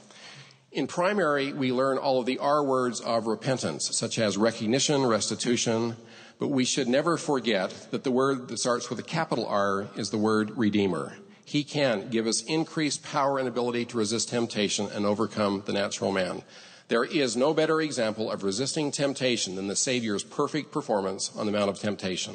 In 0.73 0.87
primary, 0.87 1.53
we 1.53 1.71
learn 1.71 1.99
all 1.99 2.19
of 2.19 2.25
the 2.25 2.39
R 2.39 2.63
words 2.63 2.99
of 2.99 3.27
repentance, 3.27 3.95
such 3.95 4.17
as 4.17 4.37
recognition, 4.37 5.05
restitution, 5.05 5.95
but 6.39 6.47
we 6.47 6.65
should 6.65 6.87
never 6.87 7.15
forget 7.15 7.89
that 7.91 8.03
the 8.03 8.09
word 8.09 8.47
that 8.47 8.57
starts 8.57 8.89
with 8.89 8.97
a 8.97 9.03
capital 9.03 9.45
R 9.45 9.87
is 9.95 10.09
the 10.09 10.17
word 10.17 10.57
redeemer. 10.57 11.15
He 11.45 11.63
can 11.63 12.09
give 12.09 12.25
us 12.25 12.41
increased 12.45 13.03
power 13.03 13.37
and 13.37 13.47
ability 13.47 13.85
to 13.85 13.99
resist 13.99 14.29
temptation 14.29 14.89
and 14.91 15.05
overcome 15.05 15.61
the 15.67 15.73
natural 15.73 16.11
man. 16.11 16.41
There 16.87 17.03
is 17.03 17.37
no 17.37 17.53
better 17.53 17.79
example 17.79 18.31
of 18.31 18.43
resisting 18.43 18.89
temptation 18.89 19.55
than 19.55 19.67
the 19.67 19.75
Savior's 19.75 20.23
perfect 20.23 20.71
performance 20.71 21.31
on 21.35 21.45
the 21.45 21.51
Mount 21.51 21.69
of 21.69 21.77
Temptation. 21.77 22.33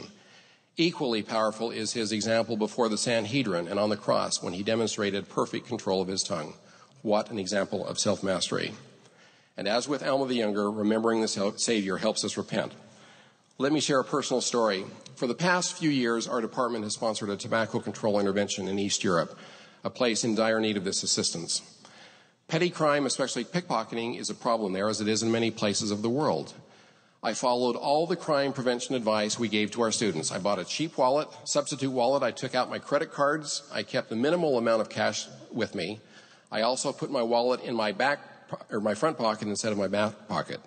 Equally 0.77 1.23
powerful 1.25 1.73
is 1.73 1.95
his 1.95 2.13
example 2.13 2.57
before 2.57 2.89
the 2.89 2.99
Sanhedrin 2.99 3.67
and 3.67 3.81
on 3.81 3.91
the 3.91 3.97
cross 3.97 4.41
when 4.41 4.53
he 4.53 4.63
demonstrated 4.63 5.29
perfect 5.29 5.67
control 5.67 6.01
of 6.01 6.07
his 6.07 6.23
tongue. 6.23 6.55
What 7.09 7.31
an 7.31 7.39
example 7.39 7.87
of 7.87 7.99
self 7.99 8.23
mastery. 8.23 8.73
And 9.57 9.67
as 9.67 9.89
with 9.89 10.07
Alma 10.07 10.27
the 10.27 10.35
Younger, 10.35 10.71
remembering 10.71 11.23
the 11.23 11.55
Savior 11.57 11.97
helps 11.97 12.23
us 12.23 12.37
repent. 12.37 12.73
Let 13.57 13.73
me 13.73 13.81
share 13.81 14.01
a 14.01 14.05
personal 14.05 14.43
story. 14.43 14.85
For 15.17 15.27
the 15.27 15.33
past 15.33 15.73
few 15.73 15.89
years, 15.89 16.29
our 16.29 16.43
department 16.43 16.85
has 16.85 16.93
sponsored 16.93 17.31
a 17.31 17.37
tobacco 17.39 17.81
control 17.81 18.21
intervention 18.21 18.69
in 18.69 18.79
East 18.79 19.03
Europe, 19.03 19.39
a 19.85 19.89
place 19.89 20.23
in 20.23 20.35
dire 20.35 20.61
need 20.61 20.77
of 20.77 20.85
this 20.85 21.03
assistance. 21.03 21.63
Petty 22.47 22.69
crime, 22.69 23.07
especially 23.07 23.47
pickpocketing, 23.47 24.21
is 24.21 24.29
a 24.29 24.35
problem 24.35 24.75
there 24.75 24.91
as 24.91 25.01
it 25.01 25.09
is 25.09 25.23
in 25.23 25.33
many 25.33 25.51
places 25.51 25.91
of 25.91 26.03
the 26.03 26.11
world. 26.11 26.53
I 27.23 27.33
followed 27.33 27.75
all 27.75 28.07
the 28.07 28.17
crime 28.17 28.53
prevention 28.53 28.95
advice 28.95 29.39
we 29.39 29.49
gave 29.49 29.71
to 29.71 29.81
our 29.81 29.93
students. 29.93 30.31
I 30.31 30.41
bought 30.41 30.59
a 30.59 30.65
cheap 30.67 30.99
wallet, 30.99 31.29
substitute 31.45 31.91
wallet. 31.91 32.23
I 32.23 32.33
took 32.33 32.55
out 32.55 32.69
my 32.69 32.79
credit 32.79 33.13
cards. 33.13 33.63
I 33.73 33.83
kept 33.83 34.13
a 34.13 34.15
minimal 34.15 34.59
amount 34.59 34.83
of 34.83 34.91
cash 34.91 35.27
with 35.51 35.75
me. 35.75 36.01
I 36.51 36.63
also 36.63 36.93
put 36.93 37.11
my 37.11 37.23
wallet 37.23 37.63
in 37.63 37.75
my 37.75 37.93
back 37.93 38.21
or 38.71 38.81
my 38.81 38.95
front 38.95 39.19
pocket 39.19 39.49
instead 39.49 39.73
of 39.73 39.79
my 39.79 39.89
back 39.89 40.29
pocket. 40.29 40.61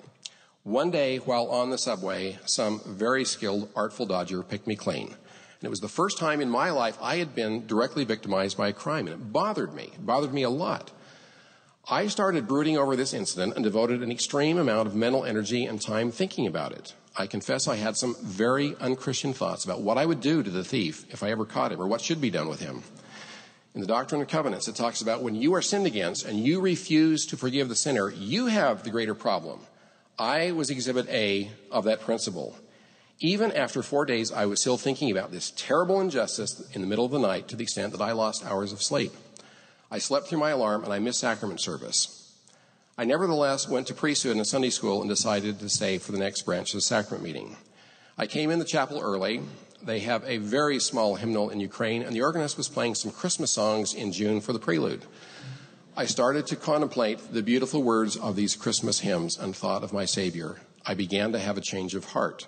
One 0.64 0.92
day, 0.92 1.18
while 1.18 1.48
on 1.48 1.72
the 1.72 1.78
subway, 1.78 2.38
some 2.46 2.82
very 2.86 3.26
skilled, 3.26 3.70
artful 3.76 4.06
dodger 4.06 4.44
picked 4.44 4.68
me 4.68 4.76
clean. 4.76 5.08
And 5.08 5.68
it 5.68 5.70
was 5.70 5.80
the 5.80 5.88
first 5.88 6.20
time 6.20 6.40
in 6.40 6.50
my 6.50 6.70
life 6.70 6.98
I 7.02 7.18
had 7.18 7.34
been 7.34 7.66
directly 7.66 8.04
victimized 8.04 8.58
by 8.58 8.68
a 8.68 8.74
crime, 8.74 9.08
and 9.08 9.16
it 9.16 9.34
bothered 9.34 9.74
me. 9.74 9.92
It 9.94 10.06
bothered 10.06 10.34
me 10.34 10.44
a 10.44 10.50
lot. 10.52 10.92
I 11.90 12.08
started 12.08 12.48
brooding 12.48 12.78
over 12.78 12.96
this 12.96 13.14
incident 13.14 13.56
and 13.56 13.64
devoted 13.64 14.04
an 14.04 14.12
extreme 14.12 14.60
amount 14.60 14.88
of 14.88 14.96
mental 14.96 15.26
energy 15.26 15.66
and 15.66 15.82
time 15.82 16.12
thinking 16.12 16.46
about 16.46 16.74
it. 16.74 16.94
I 17.18 17.26
confess 17.26 17.68
I 17.68 17.76
had 17.76 17.98
some 17.98 18.16
very 18.22 18.76
unchristian 18.80 19.34
thoughts 19.34 19.66
about 19.66 19.82
what 19.82 19.98
I 19.98 20.06
would 20.06 20.22
do 20.22 20.44
to 20.44 20.50
the 20.50 20.64
thief 20.64 21.12
if 21.12 21.24
I 21.24 21.32
ever 21.32 21.46
caught 21.46 21.72
him 21.72 21.82
or 21.82 21.88
what 21.88 22.02
should 22.02 22.22
be 22.22 22.30
done 22.30 22.48
with 22.48 22.60
him. 22.60 22.84
In 23.74 23.80
the 23.80 23.88
Doctrine 23.88 24.20
and 24.20 24.30
Covenants, 24.30 24.68
it 24.68 24.76
talks 24.76 25.02
about 25.02 25.24
when 25.24 25.36
you 25.36 25.56
are 25.56 25.62
sinned 25.62 25.86
against 25.86 26.26
and 26.26 26.40
you 26.40 26.60
refuse 26.60 27.26
to 27.28 27.38
forgive 27.38 27.70
the 27.70 27.76
sinner, 27.76 28.10
you 28.10 28.48
have 28.48 28.84
the 28.84 28.90
greater 28.90 29.16
problem. 29.16 29.62
I 30.20 30.52
was 30.52 30.70
exhibit 30.70 31.08
A 31.08 31.52
of 31.72 31.86
that 31.86 32.02
principle. 32.02 32.58
Even 33.20 33.52
after 33.54 33.82
four 33.82 34.04
days, 34.04 34.30
I 34.30 34.46
was 34.46 34.60
still 34.60 34.78
thinking 34.78 35.10
about 35.10 35.32
this 35.32 35.54
terrible 35.56 36.02
injustice 36.02 36.70
in 36.74 36.82
the 36.82 36.88
middle 36.88 37.06
of 37.06 37.12
the 37.12 37.20
night 37.20 37.48
to 37.48 37.56
the 37.56 37.64
extent 37.64 37.94
that 37.94 38.02
I 38.02 38.12
lost 38.12 38.46
hours 38.46 38.74
of 38.74 38.82
sleep. 38.82 39.14
I 39.90 40.00
slept 40.00 40.28
through 40.28 40.40
my 40.40 40.50
alarm 40.50 40.84
and 40.84 40.92
I 40.92 41.00
missed 41.00 41.22
sacrament 41.22 41.62
service. 41.62 42.36
I 42.98 43.06
nevertheless 43.06 43.70
went 43.70 43.88
to 43.88 43.94
priesthood 43.94 44.36
and 44.36 44.46
Sunday 44.46 44.70
school 44.70 45.00
and 45.00 45.10
decided 45.10 45.60
to 45.60 45.70
stay 45.70 45.98
for 45.98 46.12
the 46.12 46.20
next 46.20 46.42
branch 46.42 46.72
of 46.72 46.80
the 46.80 46.82
sacrament 46.82 47.24
meeting. 47.24 47.56
I 48.18 48.28
came 48.28 48.52
in 48.52 48.60
the 48.60 48.66
chapel 48.66 49.00
early. 49.00 49.42
They 49.84 50.00
have 50.00 50.24
a 50.26 50.38
very 50.38 50.80
small 50.80 51.16
hymnal 51.16 51.50
in 51.50 51.60
Ukraine, 51.60 52.04
and 52.04 52.16
the 52.16 52.22
organist 52.22 52.58
was 52.58 52.68
playing 52.68 52.96
some 52.96 53.12
Christmas 53.12 53.52
songs 53.52 53.94
in 53.94 54.12
June 54.12 54.42
for 54.42 54.54
the 54.54 54.60
prelude. 54.60 55.06
I 55.98 56.06
started 56.06 56.48
to 56.48 56.56
contemplate 56.56 57.34
the 57.34 57.44
beautiful 57.44 57.84
words 57.84 58.16
of 58.16 58.36
these 58.36 58.56
Christmas 58.56 59.00
hymns 59.00 59.38
and 59.38 59.56
thought 59.56 59.84
of 59.84 59.94
my 59.94 60.06
Savior. 60.06 60.62
I 60.86 60.94
began 60.94 61.32
to 61.34 61.40
have 61.40 61.58
a 61.58 61.62
change 61.62 61.96
of 61.96 62.06
heart. 62.06 62.48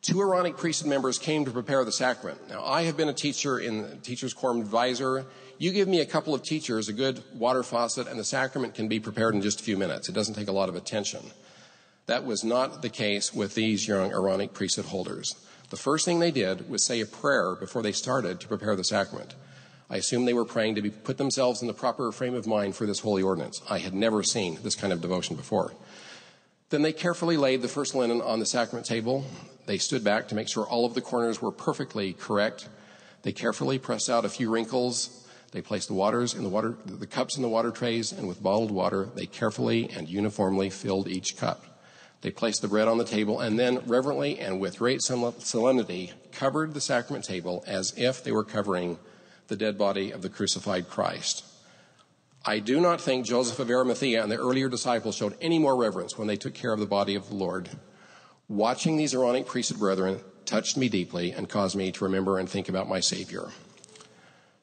Two 0.00 0.20
Aaronic 0.20 0.56
priesthood 0.56 0.88
members 0.88 1.18
came 1.18 1.44
to 1.44 1.50
prepare 1.50 1.84
the 1.84 1.92
sacrament. 1.92 2.48
Now, 2.48 2.64
I 2.64 2.82
have 2.82 2.96
been 2.96 3.08
a 3.08 3.14
teacher 3.14 3.58
in 3.58 3.82
the 3.82 3.96
Teachers 3.96 4.34
Quorum 4.34 4.60
Advisor 4.60 5.26
you 5.62 5.70
give 5.70 5.86
me 5.86 6.00
a 6.00 6.06
couple 6.06 6.34
of 6.34 6.42
teachers, 6.42 6.88
a 6.88 6.92
good 6.92 7.22
water 7.34 7.62
faucet, 7.62 8.08
and 8.08 8.18
the 8.18 8.24
sacrament 8.24 8.74
can 8.74 8.88
be 8.88 8.98
prepared 8.98 9.36
in 9.36 9.42
just 9.42 9.60
a 9.60 9.62
few 9.62 9.76
minutes. 9.76 10.08
It 10.08 10.12
doesn't 10.12 10.34
take 10.34 10.48
a 10.48 10.52
lot 10.52 10.68
of 10.68 10.74
attention. 10.74 11.20
That 12.06 12.24
was 12.24 12.42
not 12.42 12.82
the 12.82 12.88
case 12.88 13.32
with 13.32 13.54
these 13.54 13.86
young 13.86 14.10
Aaronic 14.10 14.54
priesthood 14.54 14.86
holders. 14.86 15.36
The 15.72 15.78
first 15.78 16.04
thing 16.04 16.18
they 16.18 16.30
did 16.30 16.68
was 16.68 16.84
say 16.84 17.00
a 17.00 17.06
prayer 17.06 17.54
before 17.54 17.80
they 17.80 17.92
started 17.92 18.40
to 18.40 18.46
prepare 18.46 18.76
the 18.76 18.84
sacrament. 18.84 19.34
I 19.88 19.96
assume 19.96 20.26
they 20.26 20.34
were 20.34 20.44
praying 20.44 20.74
to 20.74 20.82
be, 20.82 20.90
put 20.90 21.16
themselves 21.16 21.62
in 21.62 21.66
the 21.66 21.72
proper 21.72 22.12
frame 22.12 22.34
of 22.34 22.46
mind 22.46 22.76
for 22.76 22.84
this 22.84 22.98
holy 22.98 23.22
ordinance. 23.22 23.62
I 23.70 23.78
had 23.78 23.94
never 23.94 24.22
seen 24.22 24.58
this 24.62 24.74
kind 24.74 24.92
of 24.92 25.00
devotion 25.00 25.34
before. 25.34 25.72
Then 26.68 26.82
they 26.82 26.92
carefully 26.92 27.38
laid 27.38 27.62
the 27.62 27.68
first 27.68 27.94
linen 27.94 28.20
on 28.20 28.38
the 28.38 28.44
sacrament 28.44 28.84
table. 28.84 29.24
They 29.64 29.78
stood 29.78 30.04
back 30.04 30.28
to 30.28 30.34
make 30.34 30.50
sure 30.50 30.66
all 30.66 30.84
of 30.84 30.92
the 30.92 31.00
corners 31.00 31.40
were 31.40 31.50
perfectly 31.50 32.12
correct. 32.12 32.68
They 33.22 33.32
carefully 33.32 33.78
pressed 33.78 34.10
out 34.10 34.26
a 34.26 34.28
few 34.28 34.50
wrinkles 34.50 35.26
they 35.52 35.62
placed 35.62 35.88
the 35.88 35.94
waters 35.94 36.34
in 36.34 36.42
the 36.42 36.50
water, 36.50 36.76
the 36.84 37.06
cups 37.06 37.36
in 37.36 37.42
the 37.42 37.48
water 37.48 37.70
trays, 37.70 38.12
and 38.12 38.26
with 38.26 38.42
bottled 38.42 38.70
water, 38.70 39.08
they 39.14 39.26
carefully 39.26 39.88
and 39.90 40.08
uniformly 40.08 40.70
filled 40.70 41.08
each 41.08 41.36
cup. 41.36 41.71
They 42.22 42.30
placed 42.30 42.62
the 42.62 42.68
bread 42.68 42.88
on 42.88 42.98
the 42.98 43.04
table 43.04 43.40
and 43.40 43.58
then 43.58 43.82
reverently 43.86 44.38
and 44.38 44.60
with 44.60 44.78
great 44.78 45.02
solemnity 45.02 46.12
covered 46.30 46.72
the 46.72 46.80
sacrament 46.80 47.24
table 47.24 47.64
as 47.66 47.92
if 47.96 48.22
they 48.22 48.30
were 48.30 48.44
covering 48.44 48.98
the 49.48 49.56
dead 49.56 49.76
body 49.76 50.12
of 50.12 50.22
the 50.22 50.28
crucified 50.28 50.88
Christ. 50.88 51.44
I 52.44 52.60
do 52.60 52.80
not 52.80 53.00
think 53.00 53.26
Joseph 53.26 53.58
of 53.58 53.70
Arimathea 53.70 54.22
and 54.22 54.30
the 54.30 54.38
earlier 54.38 54.68
disciples 54.68 55.16
showed 55.16 55.36
any 55.40 55.58
more 55.58 55.76
reverence 55.76 56.16
when 56.16 56.28
they 56.28 56.36
took 56.36 56.54
care 56.54 56.72
of 56.72 56.80
the 56.80 56.86
body 56.86 57.16
of 57.16 57.28
the 57.28 57.34
Lord. 57.34 57.68
Watching 58.48 58.96
these 58.96 59.14
Aaronic 59.14 59.46
priesthood 59.46 59.80
brethren 59.80 60.20
touched 60.44 60.76
me 60.76 60.88
deeply 60.88 61.32
and 61.32 61.48
caused 61.48 61.76
me 61.76 61.90
to 61.90 62.04
remember 62.04 62.38
and 62.38 62.48
think 62.48 62.68
about 62.68 62.88
my 62.88 63.00
Savior. 63.00 63.48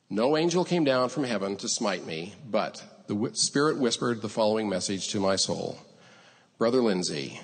No 0.09 0.37
angel 0.37 0.63
came 0.63 0.85
down 0.85 1.09
from 1.09 1.25
heaven 1.25 1.55
to 1.57 1.67
smite 1.67 2.05
me, 2.05 2.35
but 2.49 2.83
the 3.07 3.31
Spirit 3.33 3.77
whispered 3.77 4.21
the 4.21 4.29
following 4.29 4.69
message 4.69 5.09
to 5.09 5.19
my 5.19 5.35
soul 5.35 5.77
Brother 6.57 6.81
Lindsay, 6.81 7.39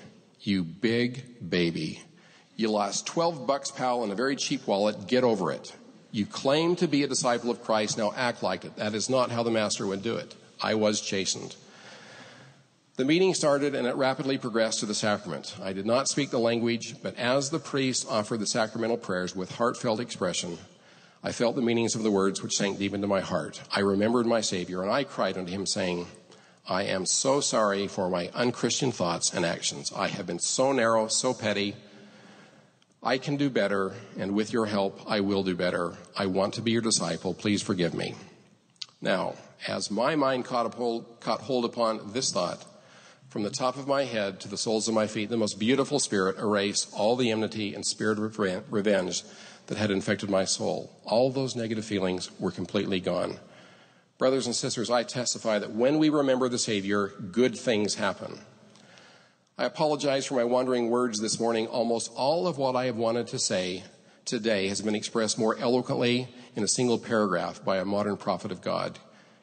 you 0.46 0.64
big 0.64 1.48
baby. 1.48 2.02
You 2.56 2.70
lost 2.70 3.06
12 3.06 3.46
bucks, 3.46 3.70
pal, 3.70 4.02
in 4.04 4.10
a 4.10 4.14
very 4.14 4.36
cheap 4.36 4.66
wallet. 4.66 5.06
Get 5.06 5.24
over 5.24 5.52
it. 5.52 5.74
You 6.10 6.24
claim 6.24 6.76
to 6.76 6.88
be 6.88 7.02
a 7.02 7.08
disciple 7.08 7.50
of 7.50 7.62
Christ. 7.62 7.98
Now 7.98 8.12
act 8.16 8.42
like 8.42 8.64
it. 8.64 8.76
That 8.76 8.94
is 8.94 9.10
not 9.10 9.30
how 9.30 9.42
the 9.42 9.50
Master 9.50 9.86
would 9.86 10.02
do 10.02 10.16
it. 10.16 10.34
I 10.62 10.74
was 10.74 11.00
chastened. 11.00 11.56
The 12.96 13.04
meeting 13.04 13.34
started 13.34 13.74
and 13.74 13.86
it 13.86 13.94
rapidly 13.94 14.38
progressed 14.38 14.80
to 14.80 14.86
the 14.86 14.94
sacrament. 14.94 15.54
I 15.62 15.74
did 15.74 15.84
not 15.84 16.08
speak 16.08 16.30
the 16.30 16.38
language, 16.38 16.96
but 17.02 17.14
as 17.16 17.50
the 17.50 17.58
priest 17.58 18.06
offered 18.08 18.40
the 18.40 18.46
sacramental 18.46 18.96
prayers 18.96 19.36
with 19.36 19.56
heartfelt 19.56 20.00
expression, 20.00 20.56
I 21.22 21.32
felt 21.32 21.56
the 21.56 21.62
meanings 21.62 21.94
of 21.94 22.02
the 22.02 22.10
words 22.10 22.42
which 22.42 22.56
sank 22.56 22.78
deep 22.78 22.94
into 22.94 23.06
my 23.06 23.20
heart. 23.20 23.60
I 23.70 23.80
remembered 23.80 24.24
my 24.24 24.40
Savior, 24.40 24.82
and 24.82 24.90
I 24.90 25.04
cried 25.04 25.36
unto 25.36 25.52
him, 25.52 25.66
saying, 25.66 26.06
I 26.68 26.82
am 26.82 27.06
so 27.06 27.40
sorry 27.40 27.86
for 27.86 28.10
my 28.10 28.28
unchristian 28.34 28.90
thoughts 28.90 29.32
and 29.32 29.44
actions. 29.44 29.92
I 29.94 30.08
have 30.08 30.26
been 30.26 30.40
so 30.40 30.72
narrow, 30.72 31.06
so 31.06 31.32
petty. 31.32 31.76
I 33.00 33.18
can 33.18 33.36
do 33.36 33.48
better, 33.50 33.94
and 34.18 34.34
with 34.34 34.52
your 34.52 34.66
help, 34.66 35.00
I 35.06 35.20
will 35.20 35.44
do 35.44 35.54
better. 35.54 35.94
I 36.16 36.26
want 36.26 36.54
to 36.54 36.62
be 36.62 36.72
your 36.72 36.82
disciple. 36.82 37.34
Please 37.34 37.62
forgive 37.62 37.94
me. 37.94 38.16
Now, 39.00 39.34
as 39.68 39.92
my 39.92 40.16
mind 40.16 40.44
caught 40.44 40.74
hold, 40.74 41.20
caught 41.20 41.42
hold 41.42 41.64
upon 41.64 42.12
this 42.12 42.32
thought, 42.32 42.64
from 43.28 43.44
the 43.44 43.50
top 43.50 43.76
of 43.76 43.86
my 43.86 44.02
head 44.02 44.40
to 44.40 44.48
the 44.48 44.56
soles 44.56 44.88
of 44.88 44.94
my 44.94 45.06
feet, 45.06 45.28
the 45.28 45.36
most 45.36 45.60
beautiful 45.60 46.00
spirit 46.00 46.36
erased 46.38 46.92
all 46.92 47.14
the 47.14 47.30
enmity 47.30 47.74
and 47.74 47.86
spirit 47.86 48.18
of 48.18 48.38
revenge 48.72 49.22
that 49.68 49.78
had 49.78 49.92
infected 49.92 50.30
my 50.30 50.44
soul. 50.44 50.90
All 51.04 51.30
those 51.30 51.54
negative 51.54 51.84
feelings 51.84 52.30
were 52.40 52.50
completely 52.50 52.98
gone. 52.98 53.38
Brothers 54.18 54.46
and 54.46 54.56
sisters, 54.56 54.90
I 54.90 55.02
testify 55.02 55.58
that 55.58 55.72
when 55.72 55.98
we 55.98 56.08
remember 56.08 56.48
the 56.48 56.58
Savior, 56.58 57.08
good 57.30 57.54
things 57.56 57.96
happen. 57.96 58.40
I 59.58 59.64
apologize 59.64 60.24
for 60.24 60.36
my 60.36 60.44
wandering 60.44 60.88
words 60.88 61.20
this 61.20 61.38
morning. 61.38 61.66
Almost 61.66 62.10
all 62.14 62.46
of 62.46 62.56
what 62.56 62.76
I 62.76 62.86
have 62.86 62.96
wanted 62.96 63.26
to 63.28 63.38
say 63.38 63.84
today 64.24 64.68
has 64.68 64.80
been 64.80 64.94
expressed 64.94 65.38
more 65.38 65.58
eloquently 65.58 66.28
in 66.54 66.62
a 66.62 66.68
single 66.68 66.98
paragraph 66.98 67.62
by 67.62 67.76
a 67.76 67.84
modern 67.84 68.16
prophet 68.16 68.50
of 68.50 68.62
God. 68.62 68.98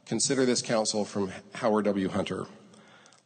Consider 0.07 0.43
this 0.43 0.63
counsel 0.63 1.05
from 1.05 1.31
Howard 1.53 1.86
W. 1.86 2.09
Hunter. 2.09 2.47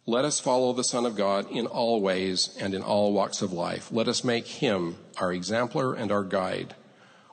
Let 0.05 0.25
us 0.25 0.41
follow 0.41 0.73
the 0.73 0.83
Son 0.83 1.05
of 1.05 1.15
God 1.15 1.49
in 1.49 1.65
all 1.65 2.01
ways 2.01 2.57
and 2.59 2.73
in 2.73 2.83
all 2.83 3.13
walks 3.13 3.41
of 3.41 3.53
life. 3.53 3.89
Let 3.89 4.09
us 4.09 4.23
make 4.23 4.47
him 4.47 4.97
our 5.17 5.31
exemplar 5.31 5.93
and 5.93 6.11
our 6.11 6.23
guide 6.23 6.75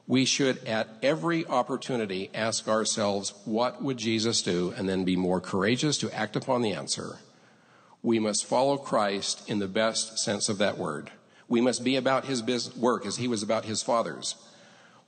we 0.07 0.25
should 0.25 0.63
at 0.65 0.89
every 1.03 1.47
opportunity 1.47 2.31
ask 2.35 2.69
ourselves, 2.69 3.33
what 3.45 3.83
would 3.83 3.97
Jesus 3.97 4.43
do? 4.43 4.75
And 4.77 4.89
then 4.89 5.05
be 5.05 5.17
more 5.17 5.41
courageous 5.41 5.97
to 5.99 6.15
act 6.15 6.37
upon 6.37 6.63
the 6.63 6.73
answer. 6.73 7.19
We 8.03 8.19
must 8.19 8.45
follow 8.45 8.77
Christ 8.77 9.49
in 9.49 9.61
the 9.61 9.69
best 9.69 10.19
sense 10.19 10.51
of 10.51 10.59
that 10.59 10.77
word. 10.77 11.11
We 11.49 11.63
must 11.63 11.85
be 11.85 11.97
about 11.97 12.27
his 12.27 12.43
work 12.77 13.07
as 13.07 13.17
he 13.17 13.29
was 13.29 13.43
about 13.43 13.65
his 13.65 13.83
father's. 13.83 14.35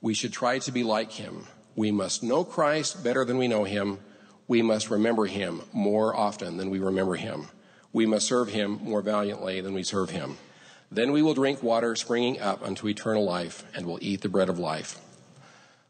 We 0.01 0.15
should 0.15 0.33
try 0.33 0.59
to 0.59 0.71
be 0.71 0.83
like 0.83 1.11
him. 1.11 1.45
We 1.75 1.91
must 1.91 2.23
know 2.23 2.43
Christ 2.43 3.03
better 3.03 3.23
than 3.23 3.37
we 3.37 3.47
know 3.47 3.65
him. 3.65 3.99
We 4.47 4.63
must 4.63 4.89
remember 4.89 5.25
him 5.25 5.61
more 5.73 6.15
often 6.15 6.57
than 6.57 6.71
we 6.71 6.79
remember 6.79 7.15
him. 7.15 7.49
We 7.93 8.07
must 8.07 8.27
serve 8.27 8.49
him 8.49 8.79
more 8.81 9.01
valiantly 9.03 9.61
than 9.61 9.73
we 9.73 9.83
serve 9.83 10.09
him. 10.09 10.37
Then 10.91 11.11
we 11.11 11.21
will 11.21 11.33
drink 11.33 11.61
water 11.61 11.95
springing 11.95 12.39
up 12.39 12.63
unto 12.63 12.87
eternal 12.87 13.25
life, 13.25 13.63
and 13.75 13.85
will 13.85 13.99
eat 14.01 14.21
the 14.21 14.29
bread 14.29 14.49
of 14.49 14.59
life. 14.59 14.99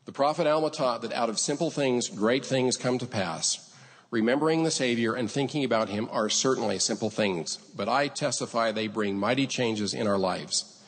The 0.05 0.11
prophet 0.11 0.47
Alma 0.47 0.69
taught 0.69 1.01
that 1.01 1.13
out 1.13 1.29
of 1.29 1.37
simple 1.37 1.69
things, 1.69 2.07
great 2.09 2.45
things 2.45 2.77
come 2.77 2.97
to 2.99 3.05
pass. 3.05 3.63
Remembering 4.09 4.63
the 4.63 4.71
Savior 4.71 5.13
and 5.13 5.29
thinking 5.29 5.65
about 5.65 5.89
Him 5.89 6.07
are 6.11 6.29
certainly 6.29 6.79
simple 6.79 7.09
things, 7.09 7.57
but 7.75 7.89
I 7.89 8.07
testify 8.07 8.71
they 8.71 8.87
bring 8.87 9.17
mighty 9.17 9.45
changes 9.47 9.93
in 9.93 10.07
our 10.07 10.17
lives. 10.17 10.81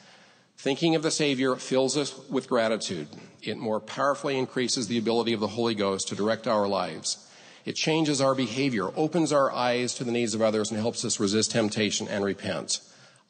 Thinking 0.57 0.95
of 0.95 1.03
the 1.03 1.11
Savior 1.11 1.55
fills 1.57 1.97
us 1.97 2.17
with 2.29 2.49
gratitude. 2.49 3.09
It 3.41 3.57
more 3.57 3.79
powerfully 3.79 4.37
increases 4.37 4.87
the 4.87 4.97
ability 4.97 5.33
of 5.33 5.39
the 5.39 5.47
Holy 5.47 5.75
Ghost 5.75 6.07
to 6.07 6.15
direct 6.15 6.47
our 6.47 6.67
lives. 6.67 7.27
It 7.65 7.75
changes 7.75 8.21
our 8.21 8.35
behavior, 8.35 8.89
opens 8.97 9.33
our 9.33 9.51
eyes 9.51 9.93
to 9.95 10.03
the 10.03 10.11
needs 10.11 10.33
of 10.33 10.41
others, 10.41 10.71
and 10.71 10.79
helps 10.79 11.03
us 11.05 11.19
resist 11.19 11.51
temptation 11.51 12.07
and 12.07 12.23
repent. 12.23 12.79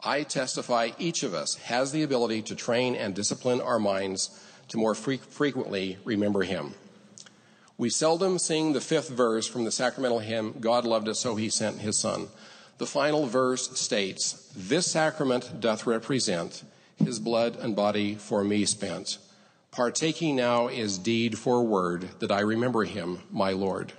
I 0.01 0.23
testify 0.23 0.91
each 0.97 1.23
of 1.23 1.33
us 1.33 1.55
has 1.55 1.91
the 1.91 2.03
ability 2.03 2.43
to 2.43 2.55
train 2.55 2.95
and 2.95 3.13
discipline 3.13 3.59
our 3.59 3.79
minds 3.79 4.29
to 4.69 4.77
more 4.77 4.95
fre- 4.95 5.15
frequently 5.15 5.97
remember 6.05 6.43
Him. 6.43 6.73
We 7.77 7.89
seldom 7.89 8.39
sing 8.39 8.71
the 8.71 8.81
fifth 8.81 9.09
verse 9.09 9.45
from 9.45 9.65
the 9.65 9.71
sacramental 9.71 10.19
hymn, 10.19 10.55
God 10.59 10.85
loved 10.85 11.09
us 11.09 11.19
so 11.19 11.35
He 11.35 11.49
sent 11.49 11.79
His 11.79 11.97
Son. 11.97 12.27
The 12.77 12.85
final 12.85 13.25
verse 13.25 13.77
states, 13.77 14.49
This 14.55 14.89
sacrament 14.89 15.59
doth 15.59 15.85
represent 15.85 16.63
His 16.95 17.19
blood 17.19 17.57
and 17.57 17.75
body 17.75 18.15
for 18.15 18.45
me 18.45 18.63
spent. 18.63 19.17
Partaking 19.71 20.37
now 20.37 20.67
is 20.67 20.97
deed 20.97 21.37
for 21.37 21.61
word 21.61 22.07
that 22.19 22.31
I 22.31 22.39
remember 22.39 22.85
Him, 22.85 23.19
my 23.29 23.51
Lord. 23.51 23.91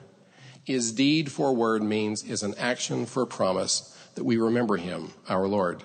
Is 0.66 0.92
deed 0.92 1.30
for 1.30 1.54
word 1.54 1.82
means 1.82 2.22
is 2.22 2.42
an 2.42 2.54
action 2.58 3.04
for 3.04 3.26
promise 3.26 3.96
that 4.14 4.24
we 4.24 4.36
remember 4.36 4.76
him, 4.76 5.12
our 5.28 5.46
Lord. 5.46 5.82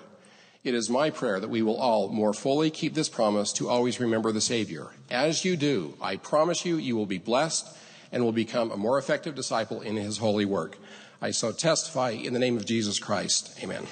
It 0.66 0.74
is 0.74 0.90
my 0.90 1.10
prayer 1.10 1.38
that 1.38 1.48
we 1.48 1.62
will 1.62 1.76
all 1.76 2.08
more 2.08 2.34
fully 2.34 2.70
keep 2.70 2.94
this 2.94 3.08
promise 3.08 3.52
to 3.52 3.68
always 3.68 4.00
remember 4.00 4.32
the 4.32 4.40
Savior. 4.40 4.88
As 5.08 5.44
you 5.44 5.56
do, 5.56 5.94
I 6.02 6.16
promise 6.16 6.66
you, 6.66 6.74
you 6.76 6.96
will 6.96 7.06
be 7.06 7.18
blessed 7.18 7.68
and 8.10 8.24
will 8.24 8.32
become 8.32 8.72
a 8.72 8.76
more 8.76 8.98
effective 8.98 9.36
disciple 9.36 9.80
in 9.80 9.94
his 9.94 10.18
holy 10.18 10.44
work. 10.44 10.76
I 11.22 11.30
so 11.30 11.52
testify 11.52 12.10
in 12.10 12.32
the 12.32 12.40
name 12.40 12.56
of 12.56 12.66
Jesus 12.66 12.98
Christ. 12.98 13.56
Amen. 13.62 13.86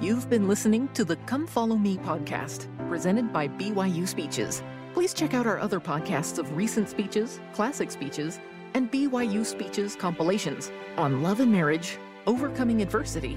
You've 0.00 0.30
been 0.30 0.46
listening 0.46 0.86
to 0.94 1.04
the 1.04 1.16
Come 1.26 1.48
Follow 1.48 1.74
Me 1.74 1.96
podcast, 1.96 2.68
presented 2.88 3.32
by 3.32 3.48
BYU 3.48 4.06
Speeches. 4.06 4.62
Please 4.94 5.12
check 5.12 5.34
out 5.34 5.48
our 5.48 5.58
other 5.58 5.80
podcasts 5.80 6.38
of 6.38 6.56
recent 6.56 6.88
speeches, 6.88 7.40
classic 7.52 7.90
speeches, 7.90 8.38
and 8.74 8.88
BYU 8.92 9.44
Speeches 9.44 9.96
compilations 9.96 10.70
on 10.96 11.24
love 11.24 11.40
and 11.40 11.50
marriage, 11.50 11.98
overcoming 12.28 12.82
adversity, 12.82 13.36